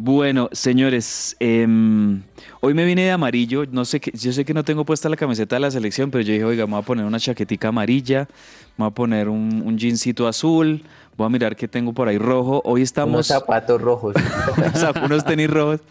[0.00, 2.22] Bueno, señores, em,
[2.60, 3.66] hoy me vine de amarillo.
[3.66, 6.22] No sé qué, yo sé que no tengo puesta la camiseta de la selección, pero
[6.22, 8.28] yo dije, oiga, me voy a poner una chaquetica amarilla,
[8.76, 10.82] me voy a poner un, un jeansito azul,
[11.18, 12.62] voy a mirar qué tengo por ahí rojo.
[12.64, 14.14] Hoy Unos estamos zapatos rojos.
[15.04, 15.80] Unos tenis rojos.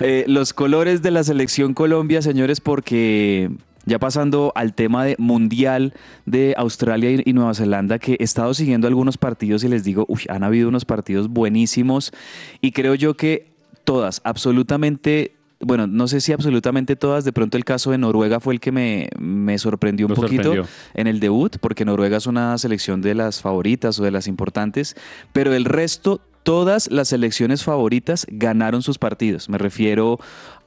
[0.00, 3.50] Eh, los colores de la selección Colombia, señores, porque
[3.84, 5.94] ya pasando al tema de mundial
[6.26, 10.04] de Australia y, y Nueva Zelanda, que he estado siguiendo algunos partidos y les digo,
[10.08, 12.12] uy, han habido unos partidos buenísimos
[12.60, 13.46] y creo yo que
[13.84, 18.54] todas, absolutamente bueno, no sé si absolutamente todas, de pronto el caso de Noruega fue
[18.54, 20.70] el que me, me sorprendió un Lo poquito sorprendió.
[20.94, 24.96] en el debut, porque Noruega es una selección de las favoritas o de las importantes,
[25.32, 29.48] pero el resto, todas las selecciones favoritas ganaron sus partidos.
[29.48, 30.18] Me refiero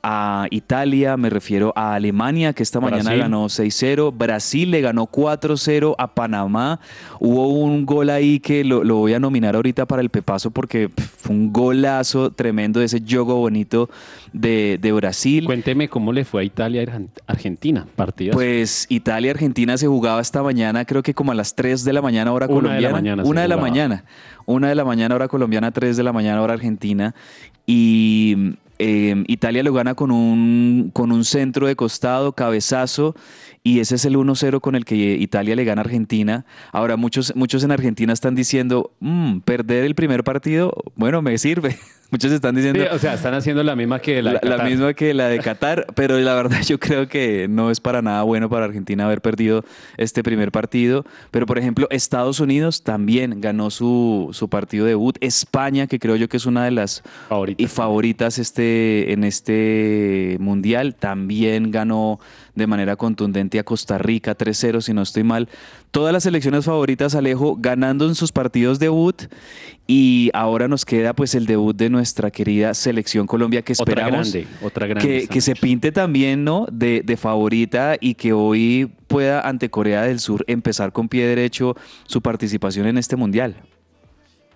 [0.09, 3.19] a Italia, me refiero a Alemania, que esta mañana Brasil.
[3.19, 6.79] ganó 6-0, Brasil le ganó 4-0 a Panamá,
[7.19, 10.89] hubo un gol ahí que lo, lo voy a nominar ahorita para el Pepazo porque
[11.17, 13.89] fue un golazo tremendo de ese yogo bonito
[14.31, 15.43] de, de Brasil.
[15.45, 18.33] Cuénteme cómo le fue a Italia y Argen- Argentina, partidas.
[18.33, 22.31] Pues Italia-Argentina se jugaba esta mañana, creo que como a las 3 de la mañana
[22.31, 22.93] hora Una de la colombiana.
[22.95, 24.03] mañana Una de la mañana.
[24.45, 27.13] Una de la mañana hora colombiana, 3 de la mañana hora argentina.
[27.65, 33.15] Y eh, Italia lo gana con un, con un centro de costado, cabezazo.
[33.67, 36.45] Y ese es el 1-0 con el que Italia le gana a Argentina.
[36.71, 41.75] Ahora, muchos, muchos en Argentina están diciendo, "Mm, perder el primer partido, bueno, me sirve.
[42.09, 44.55] Muchos están diciendo, Sí, o sea, están haciendo la misma que la, la, de la
[44.55, 44.69] Qatar.
[44.71, 48.23] misma que la de Qatar, pero la verdad yo creo que no es para nada
[48.23, 49.65] bueno para Argentina haber perdido
[49.97, 51.03] este primer partido.
[51.31, 55.17] Pero por ejemplo, Estados Unidos también ganó su, su partido debut.
[55.19, 57.73] España, que creo yo que es una de las Favoritas.
[57.73, 62.21] favoritas este, en este mundial, también ganó
[62.57, 65.47] de manera contundente a Costa Rica 3-0, si no estoy mal.
[65.91, 69.23] Todas las selecciones favoritas, Alejo, ganando en sus partidos debut.
[69.85, 74.33] Y ahora nos queda pues el debut de nuestra querida selección Colombia que Otra esperamos
[74.33, 76.67] grande, otra grande que, se pinte también, ¿no?
[76.69, 81.75] De, de favorita y que hoy pueda ante Corea del Sur empezar con pie derecho
[82.05, 83.55] su participación en este mundial.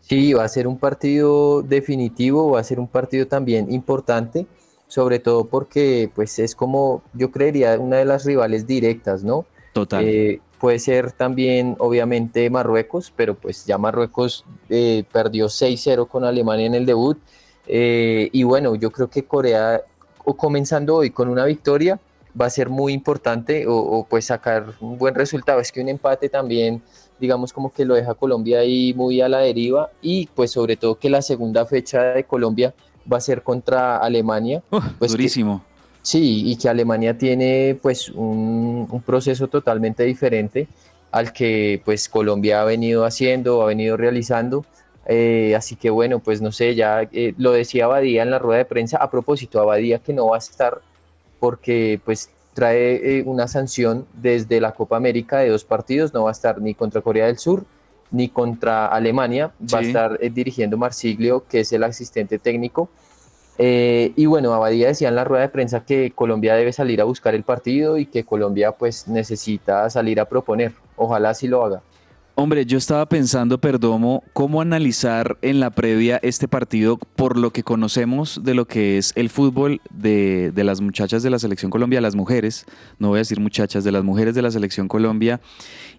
[0.01, 4.45] Sí, va a ser un partido definitivo, va a ser un partido también importante,
[4.91, 9.45] sobre todo porque pues es como, yo creería, una de las rivales directas, ¿no?
[9.71, 10.03] Total.
[10.05, 16.65] Eh, puede ser también, obviamente, Marruecos, pero pues ya Marruecos eh, perdió 6-0 con Alemania
[16.65, 17.17] en el debut.
[17.67, 19.81] Eh, y bueno, yo creo que Corea,
[20.25, 21.97] o comenzando hoy con una victoria,
[22.39, 25.61] va a ser muy importante o, o, pues sacar un buen resultado.
[25.61, 26.81] Es que un empate también,
[27.17, 30.95] digamos, como que lo deja Colombia ahí muy a la deriva y pues sobre todo
[30.95, 32.73] que la segunda fecha de Colombia
[33.11, 34.61] va a ser contra Alemania.
[34.71, 35.63] Uh, pues que- durísimo.
[36.03, 40.67] Sí, y que Alemania tiene pues un, un proceso totalmente diferente
[41.11, 44.65] al que pues Colombia ha venido haciendo, ha venido realizando.
[45.05, 48.59] Eh, así que bueno, pues no sé, ya eh, lo decía Abadía en la rueda
[48.59, 50.81] de prensa, a propósito, Abadía que no va a estar
[51.39, 56.29] porque pues trae eh, una sanción desde la Copa América de dos partidos, no va
[56.29, 57.63] a estar ni contra Corea del Sur
[58.11, 59.87] ni contra Alemania, va a Sí.
[59.87, 62.89] estar eh, dirigiendo Marsiglio, que es el asistente técnico.
[63.57, 67.03] Eh, y bueno, Abadía decía en la rueda de prensa que Colombia debe salir a
[67.03, 70.73] buscar el partido y que Colombia pues necesita salir a proponer.
[70.95, 71.81] Ojalá así lo haga.
[72.35, 77.61] Hombre, yo estaba pensando, Perdomo, cómo analizar en la previa este partido por lo que
[77.61, 81.99] conocemos de lo que es el fútbol de, de, las muchachas de la selección Colombia,
[82.01, 82.65] las mujeres,
[82.99, 85.41] no voy a decir muchachas, de las mujeres de la selección Colombia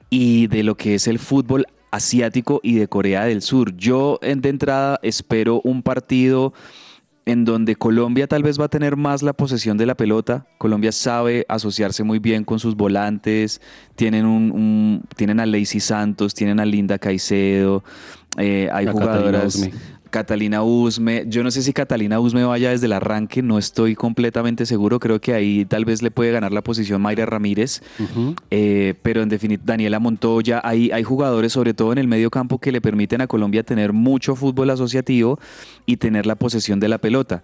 [0.08, 3.76] y de lo que es el fútbol asiático y de Corea del Sur.
[3.76, 6.52] Yo de entrada espero un partido
[7.24, 10.46] en donde Colombia tal vez va a tener más la posesión de la pelota.
[10.58, 13.60] Colombia sabe asociarse muy bien con sus volantes.
[13.94, 17.84] Tienen, un, tienen a Lacey Santos, tienen a Linda Caicedo.
[18.38, 19.70] Eh, hay jugadoras.
[20.12, 21.24] Catalina Usme.
[21.26, 25.00] Yo no sé si Catalina Usme vaya desde el arranque, no estoy completamente seguro.
[25.00, 27.82] Creo que ahí tal vez le puede ganar la posición Mayra Ramírez.
[28.50, 32.58] Eh, pero en definitiva, Daniela Montoya, hay, hay jugadores, sobre todo en el medio campo,
[32.58, 35.40] que le permiten a Colombia tener mucho fútbol asociativo
[35.86, 37.42] y tener la posesión de la pelota.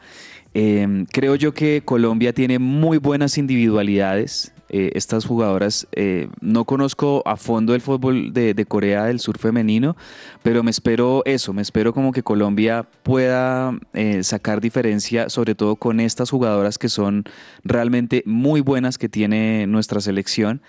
[0.54, 4.52] Eh, creo yo que Colombia tiene muy buenas individualidades.
[4.70, 5.88] Eh, estas jugadoras.
[5.92, 9.96] Eh, no conozco a fondo el fútbol de, Corea del Sur femenino,
[10.42, 15.76] pero me espero eso, me espero como que Colombia pueda eh, sacar diferencia, sobre todo
[15.76, 17.24] con estas jugadoras que son
[17.64, 20.60] realmente muy buenas que tiene nuestra selección.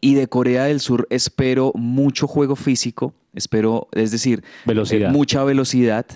[0.00, 4.42] Y de Corea del Sur espero mucho juego físico, espero, es decir,
[5.10, 6.06] mucha velocidad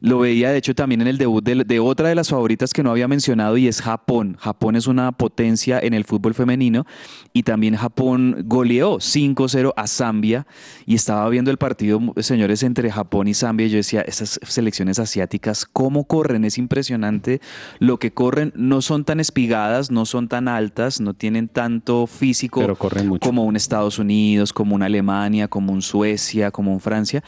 [0.00, 2.90] lo veía de hecho también en el debut de, otra de las favoritas que no
[2.90, 4.36] había mencionado y es Japón.
[4.38, 6.86] Japón es una potencia en el fútbol femenino
[7.32, 10.46] y también Japón goleó 5-0 a Zambia
[10.86, 14.98] y estaba viendo el partido, señores, entre Japón y Zambia y yo decía, esas selecciones
[14.98, 16.44] asiáticas, ¿cómo corren?
[16.44, 17.40] Es impresionante
[17.78, 18.52] lo que corren.
[18.56, 22.76] No son tan espigadas, no son tan altas, no tienen tanto físico
[23.20, 27.22] como un Estados Unidos, como una Alemania, como un Suecia, como un Francia,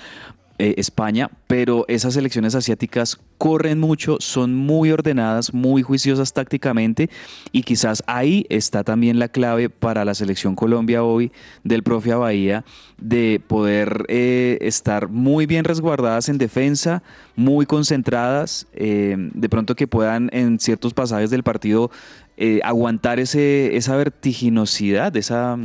[0.59, 7.11] eh, España, pero esas elecciones asiáticas corren mucho, son muy ordenadas, muy juiciosas tácticamente
[7.51, 11.33] y quizás ahí está también la clave para la selección Colombia hoy
[11.65, 12.65] del profe Bahía
[12.99, 17.03] de poder eh, estar muy bien resguardadas en defensa,
[17.35, 21.91] muy concentradas, eh, de pronto que puedan en ciertos pasajes del partido
[22.65, 25.57] aguantar ese, esa vertiginosidad, esa,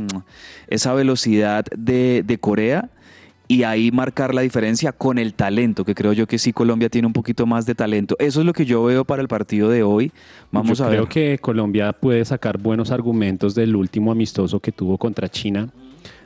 [0.68, 2.90] esa velocidad de Corea
[3.50, 7.06] y ahí marcar la diferencia con el talento, que creo yo que sí Colombia tiene
[7.06, 8.14] un poquito más de talento.
[8.18, 10.12] Eso es lo que yo veo para el partido de hoy.
[10.52, 10.96] Vamos a ver.
[10.96, 15.70] Creo que Colombia puede sacar buenos argumentos del último amistoso que tuvo contra China.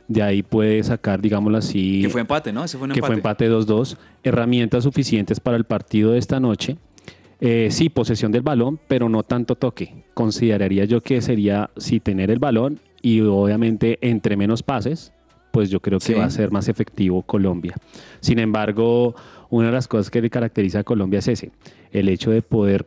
[0.08, 2.02] De ahí puede sacar, digámoslo así.
[2.02, 2.64] Que fue empate, ¿no?
[2.64, 3.96] Ese fue un que fue empate 2-2.
[4.24, 6.76] Herramientas suficientes para el partido de esta noche.
[7.40, 10.04] Eh, sí, posesión del balón, pero no tanto toque.
[10.14, 15.12] Consideraría yo que sería sí tener el balón y obviamente entre menos pases,
[15.52, 17.76] pues yo creo que va a ser más efectivo Colombia.
[18.20, 19.14] Sin embargo,
[19.50, 21.52] una de las cosas que le caracteriza a Colombia es ese,
[21.92, 22.86] el hecho de poder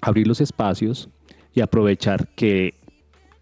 [0.00, 1.08] abrir los espacios
[1.54, 2.74] y aprovechar que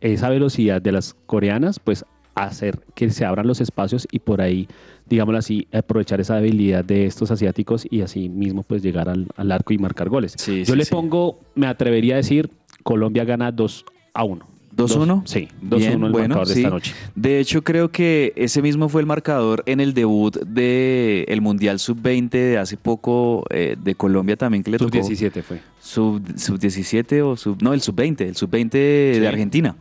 [0.01, 4.69] esa velocidad de las coreanas, pues hacer que se abran los espacios y por ahí,
[5.07, 9.73] digámoslo así, aprovechar esa habilidad de estos asiáticos y así mismo pues llegar al, arco
[9.73, 10.37] y marcar goles.
[10.65, 12.51] Yo le pongo, me atrevería a decir,
[12.83, 14.58] Colombia gana 2 a 1.
[14.79, 15.23] 2-1.
[15.27, 16.95] Sí, 2-1 el bueno, de esta noche.
[17.17, 21.81] De hecho, creo que ese mismo fue el marcador en el debut del el Mundial
[21.81, 25.03] Sub-20 de hace poco eh, de Colombia también que le tocó.
[25.03, 25.61] Sub-17 fue.
[25.81, 27.61] Sub-17 o sub...
[27.61, 29.75] No, el Sub-20, el Sub-20 de Argentina.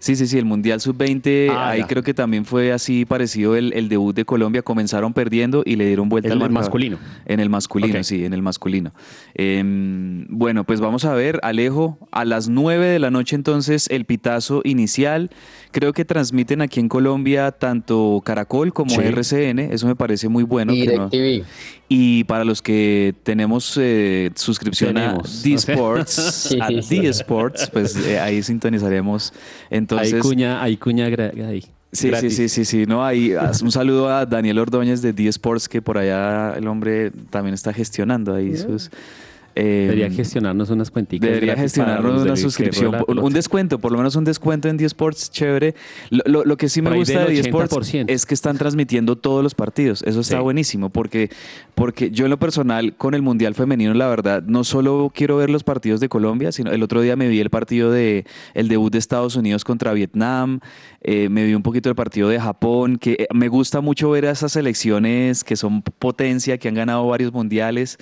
[0.00, 3.88] Sí, sí, sí, el Mundial Sub-20, ah, ahí creo que también fue así parecido el,
[3.90, 4.62] debut de Colombia.
[4.62, 6.98] Comenzaron perdiendo y le dieron vuelta al el masculino.
[7.26, 8.94] En el masculino, sí, en el masculino.
[9.34, 14.06] Em, bueno, pues vamos a ver, Alejo, a las 9 de la noche entonces el
[14.06, 15.30] pitazo inicial.
[15.72, 20.72] Creo que transmiten aquí en Colombia tanto Caracol como RCN, eso me parece muy bueno.
[20.74, 21.44] Y
[21.92, 29.32] y para los que tenemos eh, suscripción a D-Sports, a D-Sports, pues eh, ahí sintonizaremos.
[29.70, 31.64] Entonces, hay cuña, hay cuña ahí.
[31.92, 35.82] Sí, sí, sí, sí, sí, no, ahí un saludo a Daniel Ordóñez de D-Sports que
[35.82, 38.90] por allá el hombre también está gestionando ahí sus
[39.60, 41.28] eh, debería gestionarnos unas cuenticas.
[41.28, 45.74] Debería gestionarnos una suscripción, un, descuento, por lo menos un descuento en D-Sports, chévere.
[46.10, 50.02] Lo, que sí me gusta de D-Sports es que están transmitiendo todos los partidos.
[50.02, 51.30] Eso está buenísimo, porque,
[51.74, 55.50] porque yo en lo personal, con el Mundial Femenino, la verdad, no solo quiero ver
[55.50, 58.92] los partidos de Colombia, sino el otro día me vi el partido de el debut
[58.92, 60.60] de Estados Unidos contra Vietnam,
[61.02, 64.26] eh, me vi un poquito el partido de Japón, que eh, me gusta mucho ver
[64.26, 67.98] a esas selecciones que son potencia, que han ganado varios mundiales.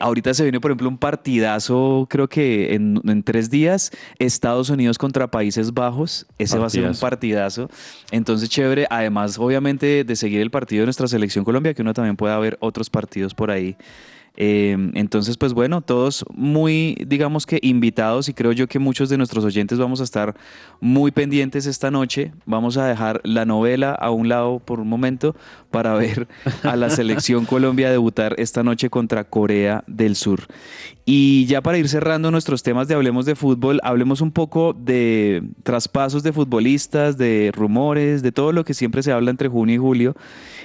[0.00, 5.26] ahorita se viene, por ejemplo, un partidazo, creo que en, tres días, Estados Unidos contra
[5.28, 6.26] Países Bajos.
[6.38, 7.68] Ese va a ser un partidazo.
[8.10, 8.86] Entonces, chévere.
[8.90, 12.56] Además, obviamente, de seguir el partido de nuestra selección Colombia, que uno también pueda ver
[12.60, 13.76] otros partidos por ahí.
[14.40, 19.18] Eh, entonces, pues bueno, todos muy, digamos que invitados y creo yo que muchos de
[19.18, 20.36] nuestros oyentes vamos a estar
[20.80, 22.30] muy pendientes esta noche.
[22.46, 25.34] Vamos a dejar la novela a un lado por un momento
[25.72, 26.28] para ver
[26.62, 30.42] a la selección Colombia debutar esta noche contra Corea del Sur.
[31.04, 35.42] Y ya para ir cerrando nuestros temas de Hablemos de Fútbol, hablemos un poco de
[35.64, 39.78] traspasos de futbolistas, de rumores, de todo lo que siempre se habla entre junio y
[39.78, 40.16] julio,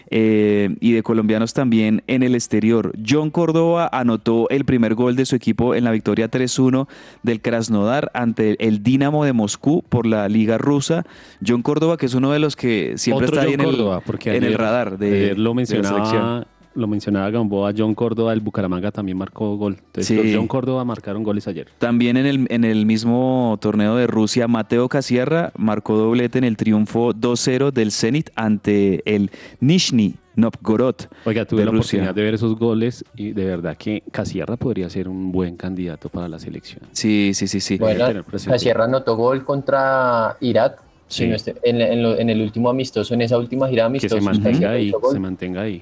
[0.09, 2.93] eh, y de colombianos también en el exterior.
[3.07, 6.87] John Córdoba anotó el primer gol de su equipo en la victoria 3-1
[7.23, 11.05] del Krasnodar ante el Dinamo de Moscú por la Liga Rusa.
[11.45, 13.75] John Córdoba, que es uno de los que siempre Otro está ahí John en el,
[13.75, 16.45] Córdoba, porque en el ayer- radar de, lo de la selección.
[16.75, 19.77] Lo mencionaba Gamboa, John Córdoba, el Bucaramanga también marcó gol.
[19.77, 20.15] Entonces, Sí.
[20.15, 21.67] los John Córdoba marcaron goles ayer.
[21.79, 26.57] También en el, en el mismo torneo de Rusia, Mateo Casierra marcó doblete en el
[26.57, 30.95] triunfo 2-0 del Zenit ante el Nizhny Novgorod
[31.25, 31.97] Oiga, tuve de la Rusia.
[31.99, 36.09] oportunidad de ver esos goles y de verdad que Casierra podría ser un buen candidato
[36.09, 36.81] para la selección.
[36.91, 37.77] Sí, sí, sí, sí.
[37.77, 38.57] Bueno, tener presente.
[38.57, 40.81] Sierra anotó gol contra Irak
[41.13, 41.25] Sí.
[41.25, 44.21] estoy- en, en lo- en el último amistoso, en esa última gira Que se amistosa.
[44.21, 45.81] mantenga ahí, se mantenga ahí.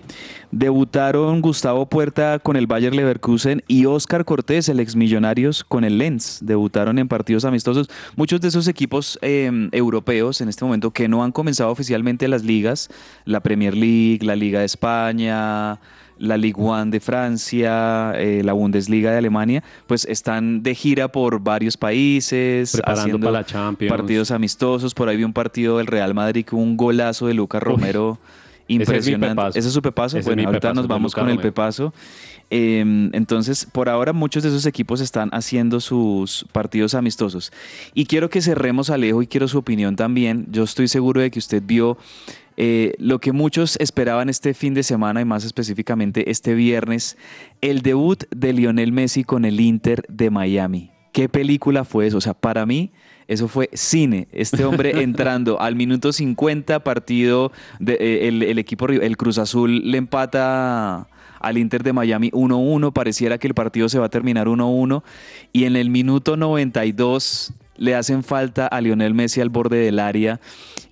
[0.52, 5.98] Debutaron Gustavo Puerta con el Bayer Leverkusen y Oscar Cortés, el ex Millonarios, con el
[5.98, 6.40] Lens.
[6.44, 7.90] Debutaron en partidos amistosos.
[8.16, 12.44] Muchos de esos equipos eh, europeos en este momento que no han comenzado oficialmente las
[12.44, 12.90] ligas,
[13.26, 15.80] la Premier League, la Liga de España,
[16.22, 21.42] la Ligue 1 de Francia, eh, la Bundesliga de Alemania, pues están de gira por
[21.42, 23.92] varios países, Preparando haciendo para la Champions.
[23.92, 24.94] partidos amistosos.
[24.94, 28.20] Por ahí vi un partido del Real Madrid hubo un golazo de Lucas Romero.
[28.68, 29.60] Impresionante.
[29.60, 30.18] Ese es su pepazo.
[30.18, 31.94] Ese es bueno, ahorita pepazo, nos vamos con el pepazo.
[32.50, 37.52] Eh, entonces, por ahora, muchos de esos equipos están haciendo sus partidos amistosos.
[37.94, 40.48] Y quiero que cerremos, Alejo, y quiero su opinión también.
[40.52, 41.98] Yo estoy seguro de que usted vio
[42.64, 47.18] eh, lo que muchos esperaban este fin de semana y más específicamente este viernes,
[47.60, 50.92] el debut de Lionel Messi con el Inter de Miami.
[51.12, 52.20] ¿Qué película fue eso?
[52.20, 52.92] O sea, para mí
[53.28, 54.28] eso fue cine.
[54.32, 59.90] Este hombre entrando al minuto 50 partido, de, eh, el, el equipo, el Cruz Azul
[59.90, 61.08] le empata
[61.40, 65.02] al Inter de Miami 1-1, pareciera que el partido se va a terminar 1-1
[65.52, 70.40] y en el minuto 92 le hacen falta a Lionel Messi al borde del área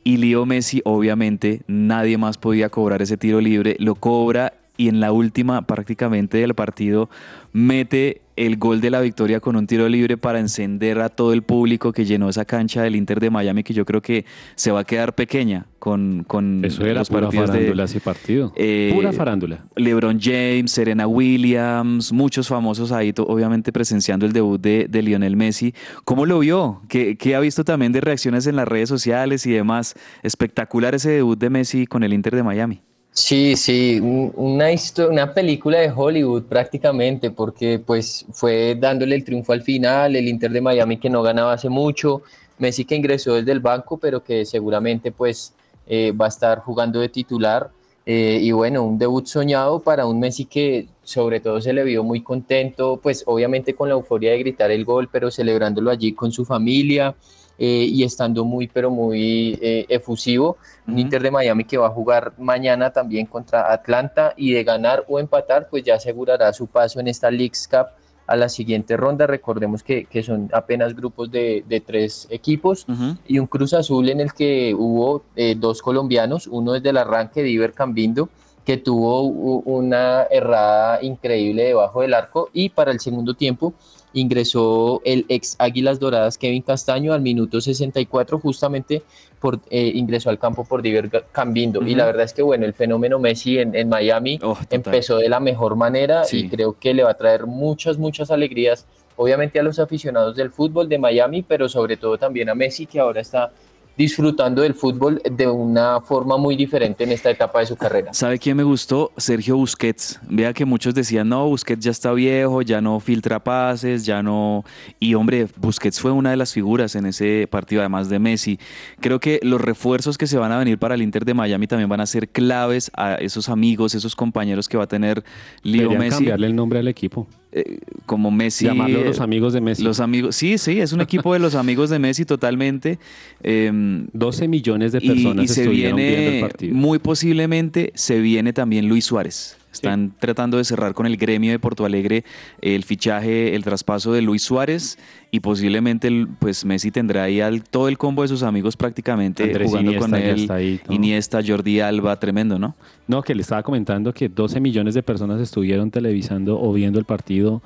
[0.04, 5.00] y Leo Messi obviamente nadie más podía cobrar ese tiro libre, lo cobra y en
[5.02, 7.10] la última prácticamente del partido
[7.54, 11.42] mete el gol de la victoria con un tiro libre para encender a todo el
[11.44, 14.24] público que llenó esa cancha del Inter de Miami que yo creo que
[14.56, 18.54] se va a quedar pequeña con, con Eso era los pura de- farándula ese partido.
[18.56, 19.66] Eh, pura farándula.
[19.76, 25.74] LeBron James, Serena Williams, muchos famosos ahí, obviamente presenciando el debut de, de Lionel Messi.
[26.06, 26.82] ¿Cómo lo vio?
[26.88, 29.96] ¿Qué, qué ha visto también de reacciones en las redes sociales y demás?
[30.24, 32.82] Espectacular ese debut de Messi con el Inter de Miami.
[33.12, 34.68] Sí, sí, un- una,
[35.10, 40.52] una película de Hollywood prácticamente, porque pues fue dándole el triunfo al final, el Inter
[40.52, 42.22] de Miami que no ganaba hace mucho,
[42.60, 45.54] Messi que ingresó desde el banco, pero que seguramente pues
[45.88, 47.72] eh, va a estar jugando de titular.
[48.06, 52.04] eh, y bueno, un debut soñado para un Messi que sobre todo se le vio
[52.04, 56.32] muy contento, pues obviamente con la euforia de gritar el gol, pero celebrándolo allí con
[56.32, 57.16] su familia
[57.60, 60.58] eh, y estando muy, pero muy eh, efusivo.
[60.88, 61.02] Un Ujú.
[61.02, 65.20] Inter de Miami que va a jugar mañana también contra Atlanta y de ganar o
[65.20, 67.88] empatar, pues ya asegurará su paso en esta Leagues Cup
[68.26, 69.28] a la siguiente ronda.
[69.28, 72.86] Recordemos que, que son apenas grupos de, de tres equipos
[73.28, 77.44] y un Cruz Azul en el que hubo eh, dos colombianos, uno desde el arranque,
[77.44, 78.30] Diver Cambindo,
[78.64, 83.74] que tuvo una errada increíble debajo del arco y para el segundo tiempo
[84.14, 89.04] ingresó el ex Águilas Doradas Kevin Castaño al minuto 64 justamente
[89.40, 91.82] por eh, ingresó al campo por Diver Cambindo.
[91.86, 95.30] Y la verdad es que bueno el fenómeno Messi en, en Miami Oh, empezó de
[95.30, 96.40] la mejor manera Sí.
[96.46, 98.86] y creo que le va a traer muchas muchas alegrías
[99.16, 103.00] obviamente a los aficionados del fútbol de Miami pero sobre todo también a Messi que
[103.00, 103.52] ahora está
[104.00, 108.14] disfrutando del fútbol de una forma muy diferente en esta etapa de su carrera.
[108.14, 109.12] ¿Sabe quién me gustó?
[109.18, 110.22] Sergio Busquets.
[110.30, 114.64] Vea que muchos decían, no, Busquets ya está viejo, ya no filtra pases, ya no...
[115.02, 118.58] Y hombre, Busquets fue una de las figuras en ese partido, además de Messi.
[119.02, 121.90] Creo que los refuerzos que se van a venir para el Inter de Miami también
[121.90, 125.26] van a ser claves a esos amigos, esos compañeros que va a tener
[125.62, 126.20] Leo Messi.
[126.20, 127.28] cambiarle el nombre al equipo.
[127.52, 128.66] Eh, como Messi.
[128.66, 129.84] Llamarlo eh, los amigos de Messi.
[129.84, 133.00] Los amigos, sí, sí, es un equipo de los amigos de Messi totalmente.
[133.42, 136.76] em, 12 millones de personas y se estuvieron viendo el viene, partido.
[136.76, 139.58] muy posiblemente, se viene también Luis Suárez.
[139.72, 142.24] Están tratando de cerrar con el gremio de Porto Alegre
[142.62, 144.98] el fichaje, el traspaso de Luis Suárez
[145.32, 149.44] y posiblemente el- pues Messi tendrá ahí al- todo el combo de sus amigos prácticamente
[149.44, 150.48] Andrés jugando Iniesta con él.
[150.52, 150.94] ahí, ¿no?
[150.96, 152.76] Iniesta, Jordi Alba, tremendo, ¿no?
[153.08, 157.06] No, que le estaba comentando que 12 millones de personas estuvieron televisando o viendo el
[157.06, 157.62] partido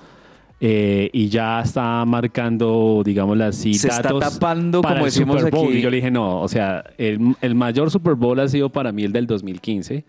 [0.65, 5.51] eh, y ya está marcando, digamos así, Se está tapando, para como el decimos Super
[5.53, 5.67] Bowl.
[5.69, 5.77] aquí.
[5.77, 8.91] Y yo le dije, no, o sea, el, el mayor Super Bowl ha sido para
[8.93, 10.05] mí el del 2015.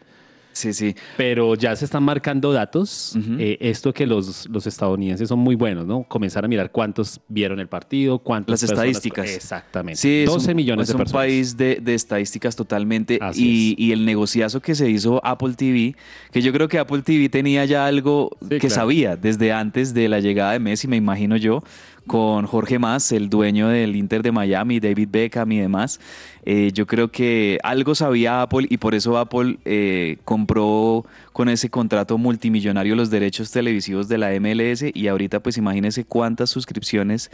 [0.54, 0.94] Sí, sí.
[1.16, 3.16] Pero ya se están marcando datos.
[3.38, 6.04] Eh, esto que los, los estadounidenses son muy buenos, ¿no?
[6.04, 9.30] Comenzar a mirar cuántos vieron el partido, cuántas Las personas- estadísticas.
[9.34, 10.00] Exactamente.
[10.00, 11.22] Sí, es 12 un, millones es de un personas.
[11.24, 13.18] país de, de estadísticas totalmente.
[13.34, 15.96] Y, y el negociazo que se hizo Apple TV,
[16.32, 18.74] que yo creo que Apple TV tenía ya algo Sí, que claro.
[18.76, 21.64] sabía desde antes de la llegada de Messi, me imagino yo,
[22.06, 26.00] con Jorge Mas, el dueño del Inter de Miami, David Beckham y demás.
[26.44, 31.70] Eh, yo creo que algo sabía Apple y por eso Apple eh, compró con ese
[31.70, 37.30] contrato multimillonario los derechos televisivos de la MLS y ahorita pues imagínense cuántas suscripciones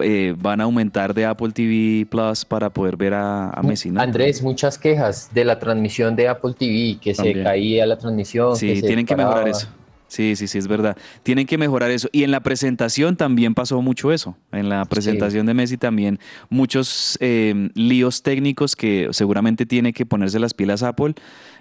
[0.00, 4.02] eh, van a aumentar de Apple TV Plus para poder ver a, a Messi, ¿no?
[4.02, 7.38] Andrés, muchas quejas de la transmisión de Apple TV, que También.
[7.38, 8.56] se caía la transmisión.
[8.56, 9.68] Sí, se tienen que mejorar eso.
[10.14, 10.96] Sí, sí, sí, es verdad.
[11.24, 12.08] Tienen que mejorar eso.
[12.12, 14.36] Y en la presentación también pasó mucho eso.
[14.52, 20.38] En la presentación de Messi también muchos eh, líos técnicos que seguramente tiene que ponerse
[20.38, 21.14] las pilas Apple.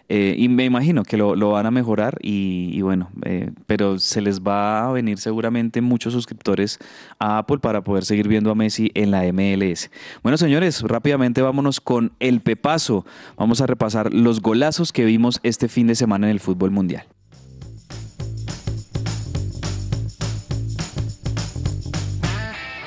[0.07, 3.97] eh, y me imagino que lo, lo van a mejorar y, y bueno, eh, pero
[3.97, 6.77] se les va a venir seguramente muchos suscriptores
[7.17, 9.89] a Apple para poder seguir viendo a Messi en la MLS.
[10.21, 13.03] Bueno, señores, rápidamente vámonos con el pepazo.
[13.35, 17.05] Vamos a repasar los golazos que vimos este fin de semana en el fútbol mundial.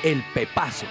[0.07, 0.85] El Pepazo.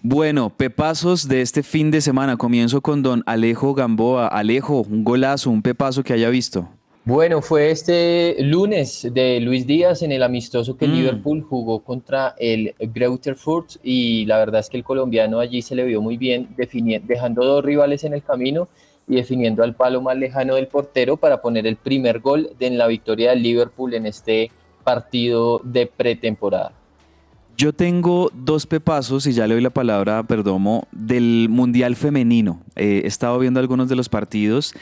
[0.00, 2.38] Bueno, pepazos de este fin de semana.
[2.38, 4.28] Comienzo con don Alejo Gamboa.
[4.28, 6.70] Alejo, un golazo, un pepazo que haya visto.
[7.04, 10.92] Bueno, fue este lunes de Luis Díaz en el amistoso que Mm.
[10.94, 15.74] Liverpool jugó contra el Greuther Fürth y la verdad es que el colombiano allí se
[15.74, 18.68] le vio muy bien, dejando dos rivales en el camino
[19.06, 22.78] y definiendo al palo más lejano del portero para poner el primer gol de en
[22.78, 24.50] la victoria del Liverpool en este
[24.84, 26.72] partido de pretemporada.
[27.56, 32.60] Yo tengo dos pepazos, y ya le doy la palabra Perdomo, del Mundial Femenino.
[32.74, 34.74] Eh, he estado viendo algunos de los partidos.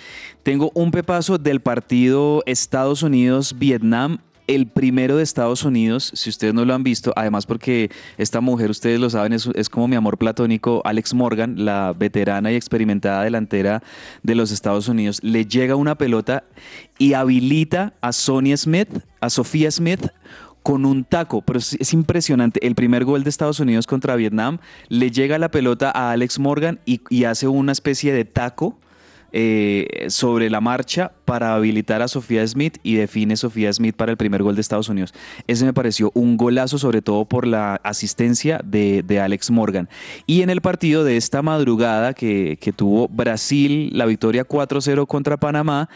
[0.42, 4.18] Tengo un pepazo del partido Estados Unidos-Vietnam.
[4.46, 8.70] El primero de Estados Unidos, si ustedes no lo han visto, además porque esta mujer,
[8.70, 13.22] ustedes lo saben, es, es como mi amor platónico, Alex Morgan, la veterana y experimentada
[13.22, 13.82] delantera
[14.22, 16.44] de los Estados Unidos, le llega una pelota
[16.98, 18.88] y habilita a Sonia Smith,
[19.20, 20.08] a Sofía Smith,
[20.62, 22.64] con un taco, pero es, es impresionante.
[22.66, 26.80] El primer gol de Estados Unidos contra Vietnam le llega la pelota a Alex Morgan
[26.84, 28.78] y, y hace una especie de taco
[29.34, 34.18] eh, sobre la marcha para habilitar a Sofía Smith y define Sofía Smith para el
[34.18, 35.14] primer gol de Estados Unidos.
[35.46, 39.88] Ese me pareció un golazo, sobre todo por la asistencia de, Alex Morgan.
[40.26, 45.38] Y en el partido de esta madrugada que, que tuvo Brasil, la victoria 4-0 contra
[45.38, 45.88] Panamá,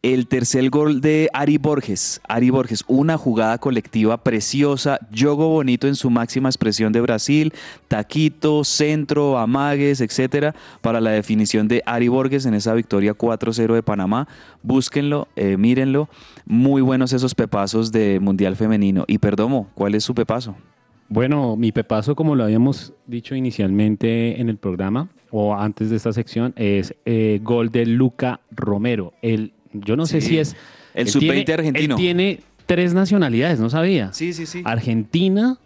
[0.00, 2.22] el tercer gol de Ari Borges.
[2.26, 7.52] Ari Borges, una jugada colectiva preciosa, yogo bonito en su máxima expresión de Brasil,
[7.88, 13.82] taquito, centro, amagues, etcétera, para la definición de Ari Borges en esa victoria 4-0 de
[13.82, 14.28] Panamá.
[14.82, 16.08] Búsquenlo, eh, mírenlo.
[16.46, 19.04] Muy buenos esos pepazos de Mundial Femenino.
[19.08, 20.54] Y Perdomo, ¿cuál es su pepazo?
[21.08, 26.12] Bueno, mi pepazo, como lo habíamos dicho inicialmente en el programa o antes de esta
[26.12, 29.14] sección, es eh, gol de Luca Romero.
[29.20, 30.54] El, yo no sé si es...
[30.94, 31.94] el él sub-20 tiene- argentino.
[31.96, 34.12] Él tiene tres nacionalidades, no sabía.
[34.12, 34.62] Sí, sí, sí.
[34.64, 35.58] Argentina,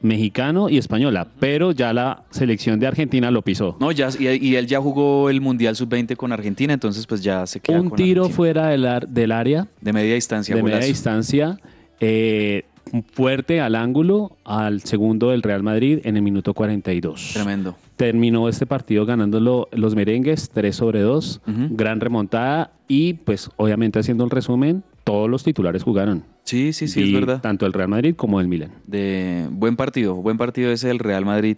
[0.00, 3.76] mexicano y española, pero ya la selección de Argentina lo pisó.
[3.80, 7.46] No, ya, y, y él ya jugó el Mundial Sub-20 con Argentina, entonces pues ya
[7.46, 8.36] se queda Un con tiro Argentina.
[8.36, 10.56] fuera del, ar- del área, de media distancia.
[10.56, 11.58] de media distancia,
[12.00, 12.64] eh,
[13.12, 17.30] fuerte al ángulo, al segundo del Real Madrid en el minuto 42.
[17.34, 17.76] Tremendo.
[17.96, 21.76] Terminó este partido ganándolo los merengues 3 sobre 2, Ujú.
[21.76, 26.24] gran remontada y pues obviamente haciendo un resumen, todos los titulares jugaron.
[26.44, 27.40] Sí, sí, sí, Y es verdad.
[27.40, 28.74] Tanto el Real Madrid como el Milan.
[28.86, 31.56] De buen partido, buen partido ese del Real Madrid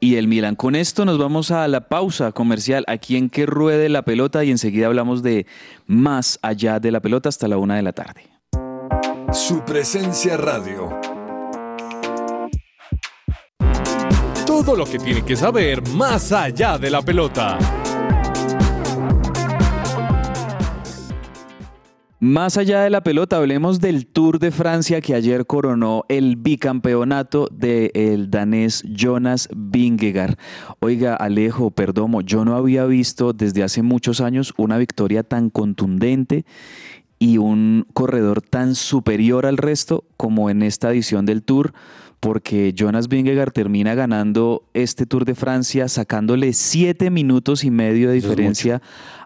[0.00, 0.56] y el Milan.
[0.56, 4.50] Con esto nos vamos a la pausa comercial aquí en que ruede la pelota y
[4.50, 5.44] enseguida hablamos de
[5.86, 8.22] más allá de la pelota hasta la una de la tarde.
[9.34, 10.98] Su presencia radio.
[14.46, 17.58] Todo lo que tiene que saber más allá de la pelota.
[22.24, 27.48] Más allá de la pelota, hablemos del Tour de Francia que ayer coronó el bicampeonato
[27.52, 30.38] del danés Jonas Vingegaard.
[30.80, 36.46] Oiga, Alejo, Perdomo, yo no había visto desde hace muchos años una victoria tan contundente
[37.18, 41.74] y un corredor tan superior al resto como en esta edición del Tour
[42.20, 48.14] porque Jonas Vingegaard termina ganando este Tour de Francia sacándole siete minutos y medio de
[48.14, 48.80] diferencia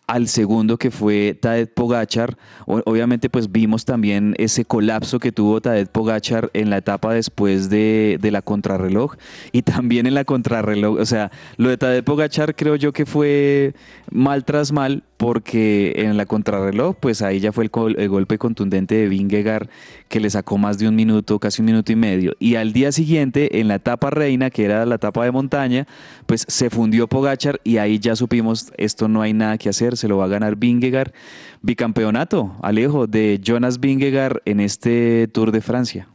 [0.08, 2.36] al segundo que fue Tadej Pogachar.
[2.66, 8.18] obviamente pues vimos también ese colapso que tuvo Tadej Pogachar en la etapa después de,
[8.20, 9.14] de, la contrarreloj
[9.52, 10.98] y también en la contrarreloj.
[10.98, 13.74] O sea, lo de Tadej Pogachar creo yo que fue
[14.10, 19.08] mal tras mal porque en la contrarreloj pues ahí ya fue el, golpe contundente de
[19.08, 19.68] Vingegaard
[20.08, 22.34] que le sacó más de un minuto, casi un minuto y medio.
[22.38, 25.86] Y al día siguiente en la etapa reina, que era la etapa de montaña,
[26.26, 30.08] pues se fundió Pogachar y ahí ya supimos esto no hay nada que hacer se
[30.08, 31.12] lo va a ganar Vingegaard.
[31.60, 36.08] Bicampeonato, Alejo, de Jonas Vingegaard en este Tour de Francia.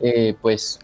[0.00, 0.78] eh, pues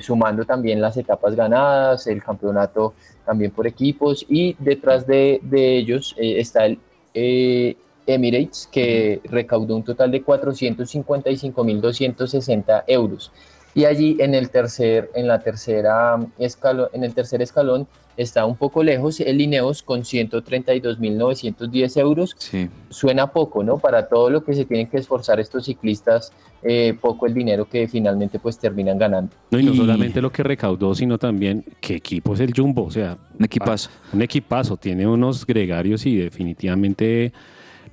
[0.00, 2.94] sumando también las etapas ganadas, el campeonato
[3.24, 6.80] también por equipos y detrás de, de ellos está el
[8.06, 13.32] Emirates, que recaudó un total de 455.260 euros.
[13.74, 18.56] Y allí en el tercer, en la tercera escalón, en el tercer escalón está un
[18.56, 22.36] poco lejos el Ineos con 132.910 euros.
[22.90, 23.78] Suena poco, ¿no?
[23.78, 26.32] Para todo lo que se tienen que esforzar estos ciclistas,
[26.62, 29.34] eh, poco el dinero que finalmente pues terminan ganando.
[29.50, 32.90] No, y no solamente lo que recaudó, sino también qué equipo es el Jumbo, o
[32.90, 33.90] sea, un equipazo.
[34.12, 37.32] Un equipazo, tiene unos gregarios y definitivamente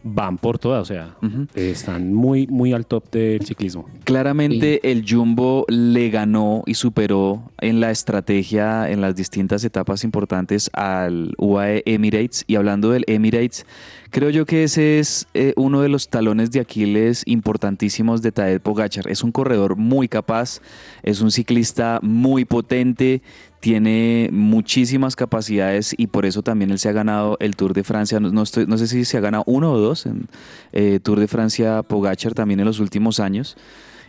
[0.04, 1.16] van por todas, o sea,
[1.56, 3.86] están muy, muy al top del ciclismo.
[4.04, 10.70] Claramente el Jumbo le ganó y superó en la estrategia en las distintas etapas importantes
[10.74, 12.44] al UAE Emirates.
[12.48, 13.66] Y hablando del Emirates,
[14.10, 18.62] creo yo que ese es eh, uno de los talones de Aquiles importantísimos de Tadej
[18.62, 19.08] Pogachar.
[19.08, 20.62] Es un corredor muy capaz,
[21.04, 23.22] es un ciclista muy potente,
[23.60, 28.20] tiene muchísimas capacidades y por eso también él se ha ganado el Tour de Francia.
[28.20, 30.28] No, estoy, no sé si se ha ganado uno o dos en
[30.72, 33.58] eh, Tour de Francia Pogachar también en los últimos años.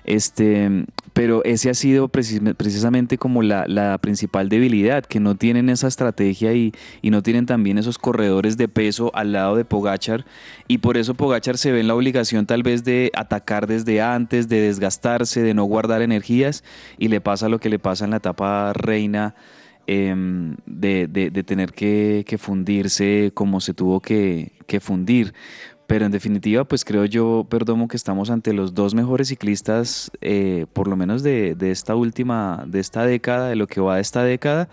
[0.04, 6.54] Este, pero ese ha sido precisamente como la, principal debilidad, que no tienen esa estrategia
[6.54, 6.72] y,
[7.02, 10.24] no tienen también esos corredores de peso al lado de Pogachar.
[10.68, 14.48] Y por eso Pogachar se ve en la obligación tal vez de atacar desde antes,
[14.48, 16.64] de desgastarse, de no guardar energías,
[16.98, 19.34] y le pasa lo que le pasa en la etapa reina.
[19.86, 25.34] Em, de, de, tener que, fundirse como se tuvo que fundir.
[25.90, 30.66] Pero en definitiva, pues creo yo, Perdomo, que estamos ante los dos mejores ciclistas, eh,
[30.72, 34.22] por lo menos de, esta última, de esta década, de lo que va de esta
[34.22, 34.68] década.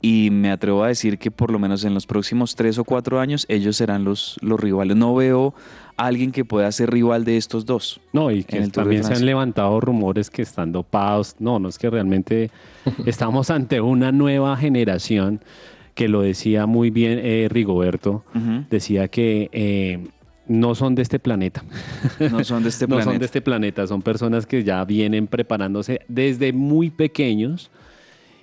[0.00, 3.18] Y me atrevo a decir que por lo menos en los próximos tres o cuatro
[3.18, 4.96] años ellos serán los, los rivales.
[4.96, 5.52] No veo
[5.96, 8.00] a alguien que pueda ser rival de estos dos.
[8.12, 11.34] No, y que también se han levantado rumores que están dopados.
[11.40, 12.52] No, no es que realmente
[13.04, 15.40] estamos ante una nueva generación
[15.96, 18.22] que lo decía muy bien eh, Rigoberto.
[18.70, 19.50] Decía que...
[19.50, 20.06] Eh,
[20.48, 21.64] no son de este planeta.
[22.30, 23.04] No son de este planeta.
[23.06, 27.70] no son de este planeta, son personas que ya vienen preparándose desde muy pequeños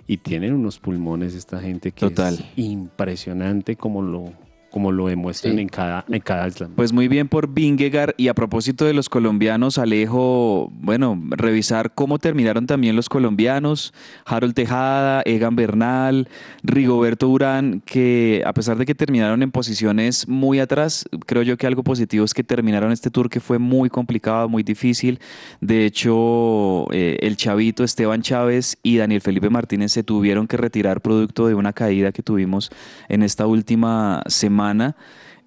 [0.07, 4.33] y tienen unos pulmones esta gente que es impresionante como lo
[4.69, 6.73] como lo demuestran en, cada, en cada slam.
[6.75, 12.19] Pues muy bien por Vingegaard y a propósito de los colombianos, Alejo, bueno, revisar cómo
[12.19, 13.93] terminaron también los colombianos,
[14.25, 16.27] Harold Tejada, Egan Bernal,
[16.63, 21.67] Rigoberto Urán, que a pesar de que terminaron en posiciones muy atrás, creo yo que
[21.67, 25.19] algo positivo es que terminaron este tour que fue muy complicado, muy difícil.
[25.61, 31.01] De hecho, eh, el chavito Esteban Chávez y Daniel Felipe Martínez se tuvieron que retirar
[31.01, 32.69] producto de una caída que tuvimos
[33.07, 34.58] en esta última semana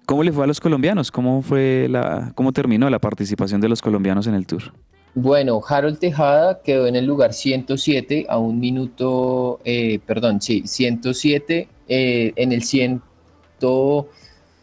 [0.05, 1.11] ¿Cómo le fue a los colombianos?
[1.11, 4.73] ¿Cómo, fue la, ¿Cómo terminó la participación de los colombianos en el Tour?
[5.15, 11.67] Bueno, Harold Tejada quedó en el lugar 107 a un minuto, eh, perdón, sí, 107
[11.87, 13.01] eh, en el 100,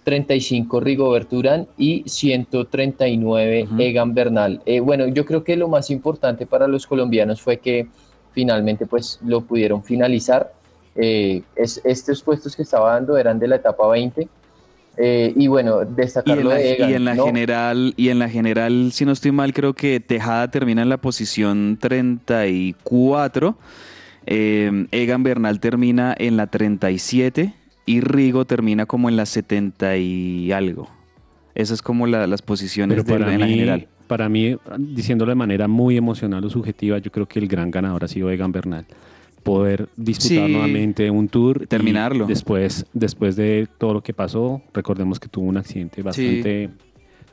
[0.05, 4.63] 35 Rigoberto Urán y 139 Egan Bernal.
[4.67, 7.89] Eh, bueno, yo creo que lo más importante para los colombianos fue que
[8.33, 10.53] finalmente pues lo pudieron finalizar.
[10.97, 14.29] Eh, es, estos puestos que estaba dando eran de la etapa 20.
[15.03, 19.05] Eh, y bueno, destacarlo y de y en la general y en la general, si
[19.07, 23.57] no estoy mal, creo que Tejada termina en la posición 34.
[24.27, 27.55] Egan Bernal termina en la 37
[27.87, 30.89] y Rigo termina como en las 70 y algo.
[31.55, 33.89] Esas es como las posiciones de, en la general.
[34.07, 38.05] Para mí, diciéndolo de manera muy emocional o subjetiva, yo creo que el gran ganador
[38.05, 38.87] ha sido Egan Bernal.
[39.43, 41.67] Poder disputar nuevamente un tour.
[41.67, 42.27] Terminarlo.
[42.27, 46.71] Después, después de todo lo que pasó, recordemos que tuvo un accidente bastante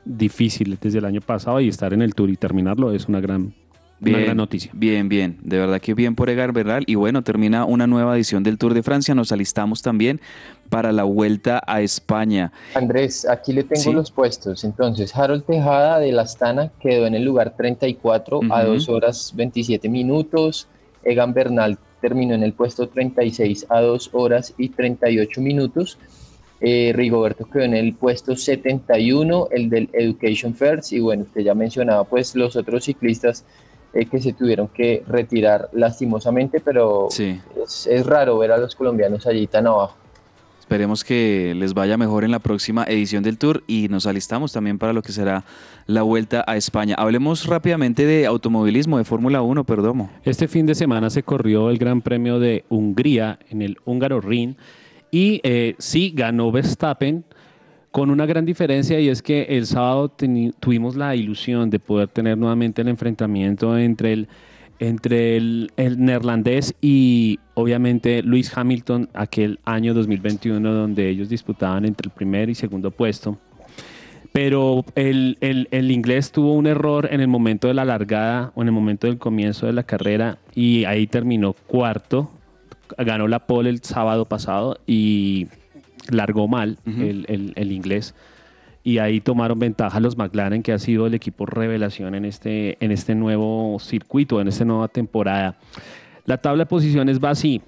[0.05, 3.53] difícil desde el año pasado y estar en el tour y terminarlo es una gran
[3.99, 4.71] Bien, gran noticia.
[4.75, 5.37] Bien, bien.
[5.41, 6.83] De verdad que bien por Egar Bernal.
[6.85, 9.15] Y bueno, termina una nueva edición del Tour de Francia.
[9.15, 10.21] Nos alistamos también
[10.69, 12.51] para la vuelta a España.
[12.75, 14.63] Andrés, aquí le tengo los puestos.
[14.63, 19.89] Entonces, Harold Tejada de la Astana quedó en el lugar 34 a 2 horas 27
[19.89, 20.67] minutos.
[21.03, 25.97] Egan Bernal terminó en el puesto 36 a 2 horas y 38 minutos.
[26.61, 30.93] Eh, Rigoberto quedó en el puesto 71, el del Education First.
[30.93, 33.43] Y bueno, usted ya mencionaba pues los otros ciclistas
[33.93, 39.27] eh, que se tuvieron que retirar lastimosamente, pero es, es, raro ver a los colombianos
[39.27, 39.97] allí tan abajo.
[40.67, 44.77] Esperemos que les vaya mejor en la próxima edición del Tour y nos alistamos también
[44.77, 45.45] para lo que será
[45.85, 46.93] la vuelta a España.
[46.97, 50.11] Hablemos rápidamente de automovilismo, de Fórmula 1, Perdomo.
[50.25, 54.55] Este fin de semana se corrió el Gran Premio de Hungría en el Húngaro Ring
[55.09, 57.23] y eh, sí ganó Verstappen
[57.91, 60.13] con una gran diferencia y es que el sábado
[60.59, 64.27] tuvimos la ilusión de poder tener nuevamente el enfrentamiento entre el,
[64.79, 72.11] entre el, neerlandés y obviamente Luis Hamilton aquel año 2021 donde ellos disputaban entre el
[72.11, 73.37] primer y segundo puesto.
[74.33, 78.67] Pero el, el, inglés tuvo un error en el momento de la largada o en
[78.67, 82.29] el momento del comienzo de la carrera y ahí terminó cuarto.
[82.97, 85.47] Ganó la pole el sábado pasado y
[86.09, 88.13] largó mal el, el, inglés
[88.87, 92.93] y ahí tomaron ventaja los McLaren, que ha sido el equipo revelación en este, en
[92.93, 95.57] este nuevo circuito, en esta nueva temporada.
[96.23, 97.61] La tabla de posiciones va así.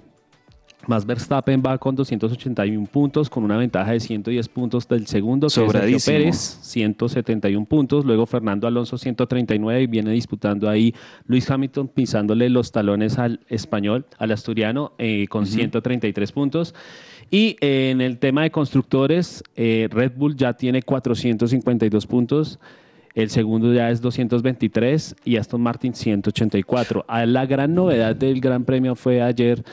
[0.86, 5.52] Max Verstappen va con 281 puntos, con una ventaja de 110 puntos del segundo, que
[5.52, 8.06] Sergio Pérez, 171 puntos.
[8.06, 10.94] Luego Fernando Alonso, 139, y viene disputando ahí
[11.26, 16.74] Luis Hamilton, pisándole los talones al español, al asturiano, eh, con 133 puntos.
[17.30, 22.58] Y eh, en el tema de constructores, eh, Red Bull ya tiene 452 puntos.
[23.14, 27.04] El segundo ya es 223 y Aston Martin 184.
[27.08, 29.64] Ah, la gran novedad del Gran Premio fue ayer,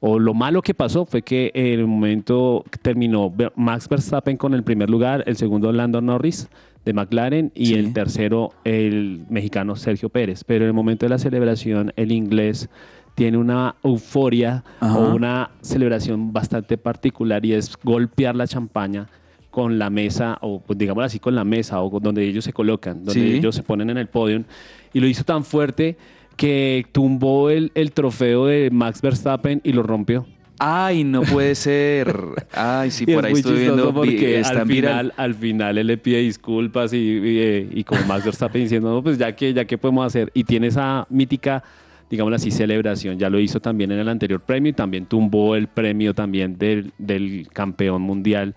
[0.00, 4.62] o lo malo que pasó fue que en el momento terminó Max Verstappen con el
[4.62, 6.48] primer lugar, el segundo Lando Norris
[6.86, 10.44] de McLaren y el tercero el mexicano Sergio Pérez.
[10.44, 12.70] Pero en el momento de la celebración, el inglés
[13.16, 19.08] tiene una euforia o una celebración bastante particular y es golpear la champaña
[19.50, 23.06] con la mesa, o pues, digamos así, con la mesa, o donde ellos se colocan,
[23.06, 24.44] donde ellos se ponen en el podio.
[24.92, 25.96] Y lo hizo tan fuerte
[26.36, 30.26] que tumbó el, el trofeo de Max Verstappen y lo rompió.
[30.58, 32.14] Ay, no puede ser.
[32.52, 33.94] Ay, sí, por ahí estoy viendo.
[33.94, 38.26] Porque al final, al final él le pide disculpas y, y, eh, y con Max
[38.26, 40.30] Verstappen diciendo, no, pues ya que, ya que podemos hacer.
[40.34, 41.64] Y tiene esa mítica
[42.10, 43.18] digamos así, celebración.
[43.18, 46.92] Ya lo hizo también en el anterior premio y también tumbó el premio también del,
[46.98, 48.54] del campeón mundial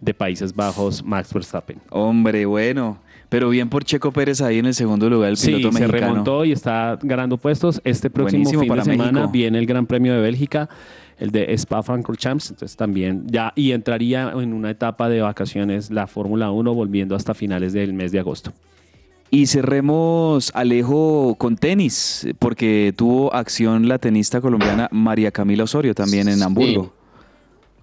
[0.00, 1.78] de Países Bajos, Max Verstappen.
[1.90, 2.98] Hombre, bueno.
[3.28, 6.44] Pero bien por Checo Pérez ahí en el segundo lugar, el piloto sí, se remontó
[6.46, 7.80] y está ganando puestos.
[7.84, 10.70] Este próximo fin de semana viene el Gran Premio de Bélgica,
[11.18, 16.50] el de Spa-Francorchamps, entonces también ya y entraría en una etapa de vacaciones la Fórmula
[16.50, 18.54] 1 volviendo hasta finales del mes de agosto.
[19.30, 26.28] Y cerremos, Alejo, con tenis, porque tuvo acción la tenista colombiana María Camila Osorio también
[26.28, 26.92] en Hamburgo.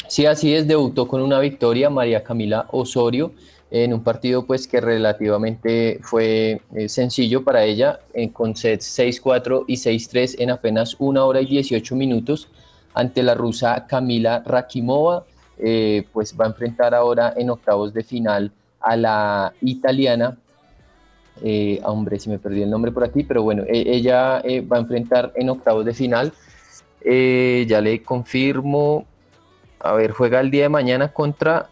[0.08, 3.32] Sí, así es, debutó con una victoria María Camila Osorio
[3.72, 9.66] en un partido pues que relativamente fue eh, sencillo para ella, eh, con sets 6-4
[9.68, 12.48] y 6-3 en apenas una hora y 18 minutos
[12.94, 15.26] ante la rusa Camila Rakimova,
[15.58, 20.38] eh, pues va a enfrentar ahora en octavos de final a la italiana
[21.44, 24.78] eh, hombre, si me perdí el nombre por aquí, pero bueno, e, ella eh, va
[24.78, 26.34] a enfrentar en octavos de final.
[27.02, 29.06] Eh, ya le confirmo.
[29.80, 31.70] A ver, juega el día de mañana contra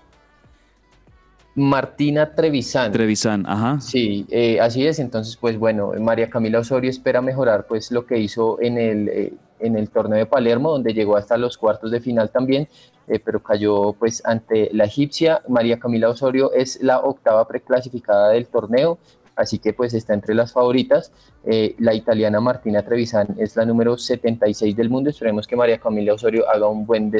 [1.55, 2.91] Martina Trevisan.
[2.91, 3.79] Trevisan, ajá.
[3.79, 4.99] Sí, eh, así es.
[4.99, 9.75] Entonces, pues bueno, María Camila Osorio espera mejorar pues lo que hizo en el, en
[9.77, 12.67] el torneo de Palermo, donde llegó hasta los cuartos de final también.
[13.07, 15.41] eh, pero cayó pues ante la egipcia.
[15.47, 18.97] María Camila Osorio es la octava preclasificada del torneo,
[19.35, 21.11] así que pues está entre las favoritas.
[21.45, 25.09] Eh, la italiana Martina Trevisan es la número 76 del mundo.
[25.09, 27.11] Esperemos que María Camila Osorio haga un buen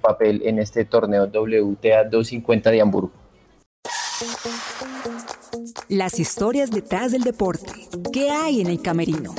[0.00, 3.12] papel en este torneo WTA 250 de Hamburgo.
[5.88, 7.72] Las historias detrás del deporte.
[8.12, 9.34] ¿Qué hay en el camerino?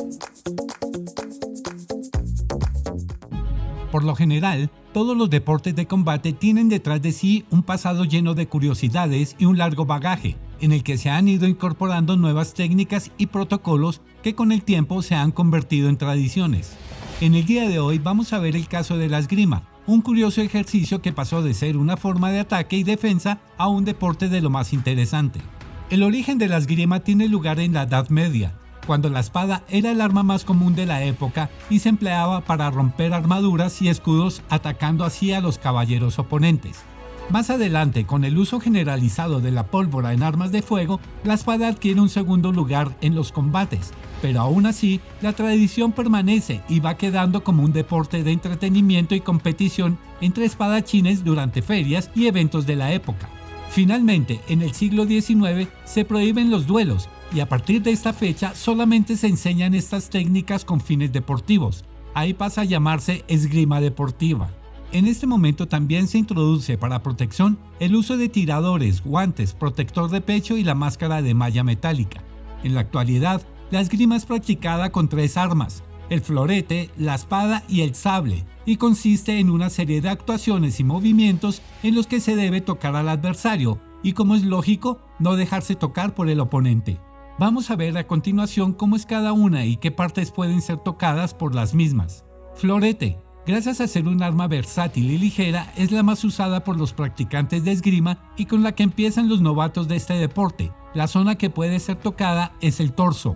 [3.91, 8.33] Por lo general, todos los deportes de combate tienen detrás de sí un pasado lleno
[8.33, 13.11] de curiosidades y un largo bagaje, en el que se han ido incorporando nuevas técnicas
[13.17, 16.77] y protocolos que con el tiempo se han convertido en tradiciones.
[17.19, 20.41] En el día de hoy vamos a ver el caso de la esgrima, un curioso
[20.41, 24.39] ejercicio que pasó de ser una forma de ataque y defensa a un deporte de
[24.39, 25.41] lo más interesante.
[25.89, 28.53] El origen de la esgrima tiene lugar en la Edad Media,
[28.87, 32.71] cuando la espada era el arma más común de la época y se empleaba para
[32.71, 36.83] romper armaduras y escudos atacando así a los caballeros oponentes.
[37.29, 41.67] Más adelante, con el uso generalizado de la pólvora en armas de fuego, la espada
[41.67, 46.97] adquiere un segundo lugar en los combates, pero aún así, la tradición permanece y va
[46.97, 52.75] quedando como un deporte de entretenimiento y competición entre espadachines durante ferias y eventos de
[52.75, 53.29] la época.
[53.69, 58.53] Finalmente, en el siglo XIX se prohíben los duelos y a partir de esta fecha
[58.53, 61.83] solamente se enseñan estas técnicas con fines deportivos.
[62.13, 64.51] Ahí pasa a llamarse esgrima deportiva.
[64.93, 70.21] En este momento también se introduce para protección el uso de tiradores, guantes, protector de
[70.21, 72.21] pecho y la máscara de malla metálica.
[72.63, 73.41] En la actualidad,
[73.71, 78.77] la esgrima es practicada con tres armas, el florete, la espada y el sable, y
[78.77, 83.09] consiste en una serie de actuaciones y movimientos en los que se debe tocar al
[83.09, 86.99] adversario, y como es lógico, no dejarse tocar por el oponente.
[87.39, 91.33] Vamos a ver a continuación cómo es cada una y qué partes pueden ser tocadas
[91.33, 92.25] por las mismas.
[92.53, 93.17] Florete.
[93.45, 97.63] Gracias a ser un arma versátil y ligera, es la más usada por los practicantes
[97.63, 100.71] de esgrima y con la que empiezan los novatos de este deporte.
[100.93, 103.35] La zona que puede ser tocada es el torso.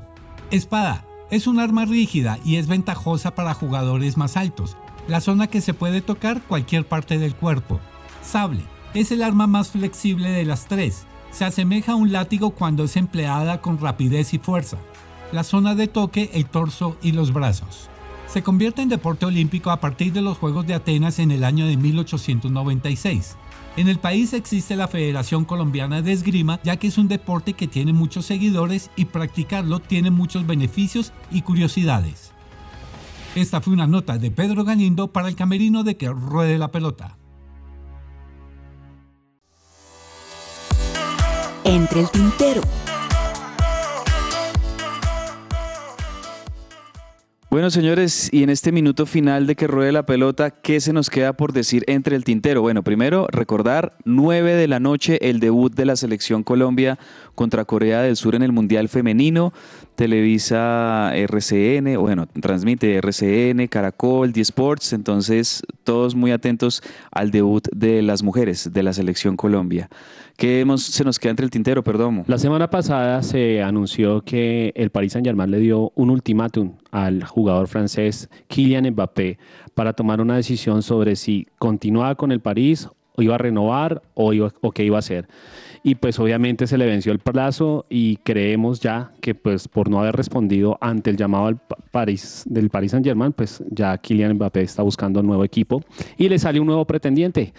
[0.52, 1.04] Espada.
[1.30, 4.78] Es un arma rígida y es ventajosa para jugadores más altos.
[5.10, 7.82] La zona que se puede tocar cualquier parte del cuerpo.
[8.24, 8.64] Sable.
[8.94, 12.96] Es el arma más flexible de las tres se asemeja a un látigo cuando es
[12.98, 14.78] empleada con rapidez y fuerza.
[15.32, 17.90] La zona de toque, el torso y los brazos.
[18.28, 21.66] Se convierte en deporte olímpico a partir de los Juegos de Atenas en el año
[21.66, 23.38] de 1896.
[23.78, 27.68] En el país existe la Federación Colombiana de Esgrima, ya que es un deporte que
[27.68, 32.32] tiene muchos seguidores y practicarlo tiene muchos beneficios y curiosidades.
[33.36, 37.18] Esta fue una nota de Pedro Galindo para el camerino de que ruede la pelota.
[41.68, 42.62] entre el tintero.
[47.58, 51.10] Bueno, señores, y en este minuto final de que ruede la pelota, ¿qué se nos
[51.10, 52.62] queda por decir entre el tintero?
[52.62, 57.00] Bueno, primero, recordar 9 de la noche el debut de la selección Colombia
[57.38, 59.54] contra Corea del Sur en el Mundial Femenino.
[59.96, 66.82] Televisa RCN, bueno, transmite RCN, Caracol, D Sports, entonces todos muy atentos
[67.12, 69.88] al debut de las mujeres de la selección Colombia.
[70.36, 72.24] ¿Qué se nos queda entre el tintero, perdón?
[72.28, 77.68] La semana pasada se anunció que el Paris Saint-Germain le dio un ultimátum al jugador
[77.68, 79.38] francés Kylian Mbappé
[79.76, 84.32] para tomar una decisión sobre si continuaba con el París iba a renovar o,
[84.62, 85.28] o qué iba a hacer
[85.88, 90.02] y pues obviamente se le venció el plazo y creemos ya que pues por no
[90.02, 91.60] haber respondido ante el llamado del
[91.92, 95.82] París, del Paris Saint Germain, pues ya Kylian Mbappé está buscando un nuevo equipo
[96.18, 97.54] y le sale un nuevo pretendiente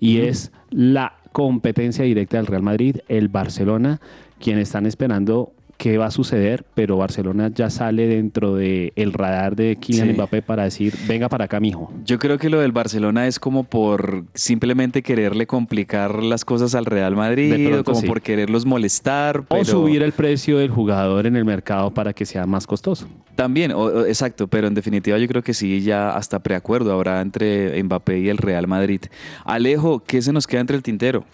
[0.00, 4.00] y es la competencia directa del Real Madrid, el Barcelona,
[4.38, 9.56] quien están esperando qué va a suceder, pero Barcelona ya sale dentro del el radar
[9.56, 11.92] de Kylian Mbappé para decir, venga para acá, mijo.
[12.04, 16.86] Yo creo que lo del Barcelona es como por simplemente quererle complicar las cosas al
[16.86, 19.44] Real Madrid, como por quererlos molestar.
[19.48, 23.06] O subir el precio del jugador en el mercado para que sea más costoso.
[23.34, 23.72] También,
[24.06, 28.28] exacto, pero en definitiva yo creo que sí, ya hasta preacuerdo habrá entre Mbappé y
[28.28, 29.00] el Real Madrid.
[29.44, 31.24] Alejo, ¿qué se nos queda entre el tintero?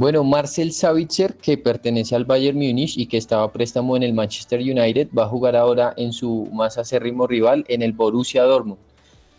[0.00, 4.58] Bueno, Marcel Savitzer, que pertenece al Bayern Múnich y que estaba préstamo en el Manchester
[4.58, 8.78] United, va a jugar ahora en su más acérrimo rival, en el Borussia Dortmund.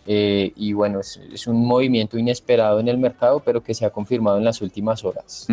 [0.05, 4.37] Eh, y bueno, es, un movimiento inesperado en el mercado, pero que se ha confirmado
[4.37, 5.47] en las últimas horas.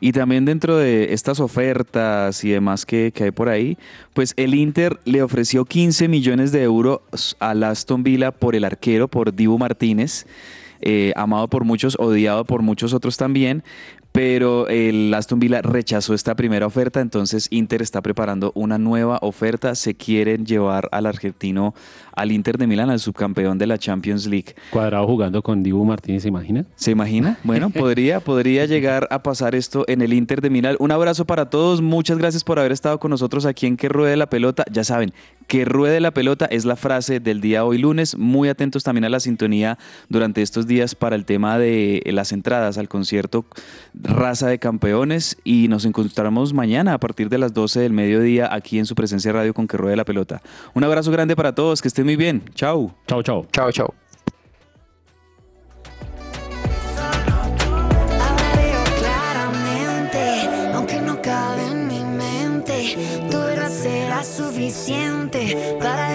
[0.00, 3.76] Y también dentro de estas ofertas y demás que, que, hay por ahí,
[4.14, 7.00] pues el Inter le ofreció 15 millones de euros
[7.40, 10.26] al Aston Villa por el arquero, por Dibu Martínez.
[10.80, 13.64] Eh, amado por muchos, odiado por muchos otros también,
[14.16, 19.74] pero el Aston Villa rechazó esta primera oferta, entonces Inter está preparando una nueva oferta.
[19.74, 21.74] Se quieren llevar al argentino
[22.16, 24.56] al Inter de Milán, al subcampeón de la Champions League.
[24.70, 26.64] Cuadrado jugando con Dibu Martínez, ¿se imagina?
[26.74, 27.38] ¿Se imagina?
[27.44, 30.76] Bueno, podría, podría llegar a pasar esto en el Inter de Milán.
[30.80, 34.16] Un abrazo para todos, muchas gracias por haber estado con nosotros aquí en Que Ruede
[34.16, 34.64] la Pelota.
[34.72, 35.12] Ya saben,
[35.46, 38.16] que ruede la pelota es la frase del día hoy lunes.
[38.16, 42.78] Muy atentos también a la sintonía durante estos días para el tema de las entradas
[42.78, 43.46] al concierto
[43.94, 48.78] Raza de Campeones y nos encontramos mañana a partir de las 12 del mediodía aquí
[48.78, 50.42] en su presencia radio con Que Ruede la Pelota.
[50.74, 52.42] Un abrazo grande para todos, que estén muy bien.
[52.54, 52.94] Chao.
[53.06, 53.46] Chao, chao.
[53.52, 53.94] Chao, chao.
[65.80, 66.05] Ahora veo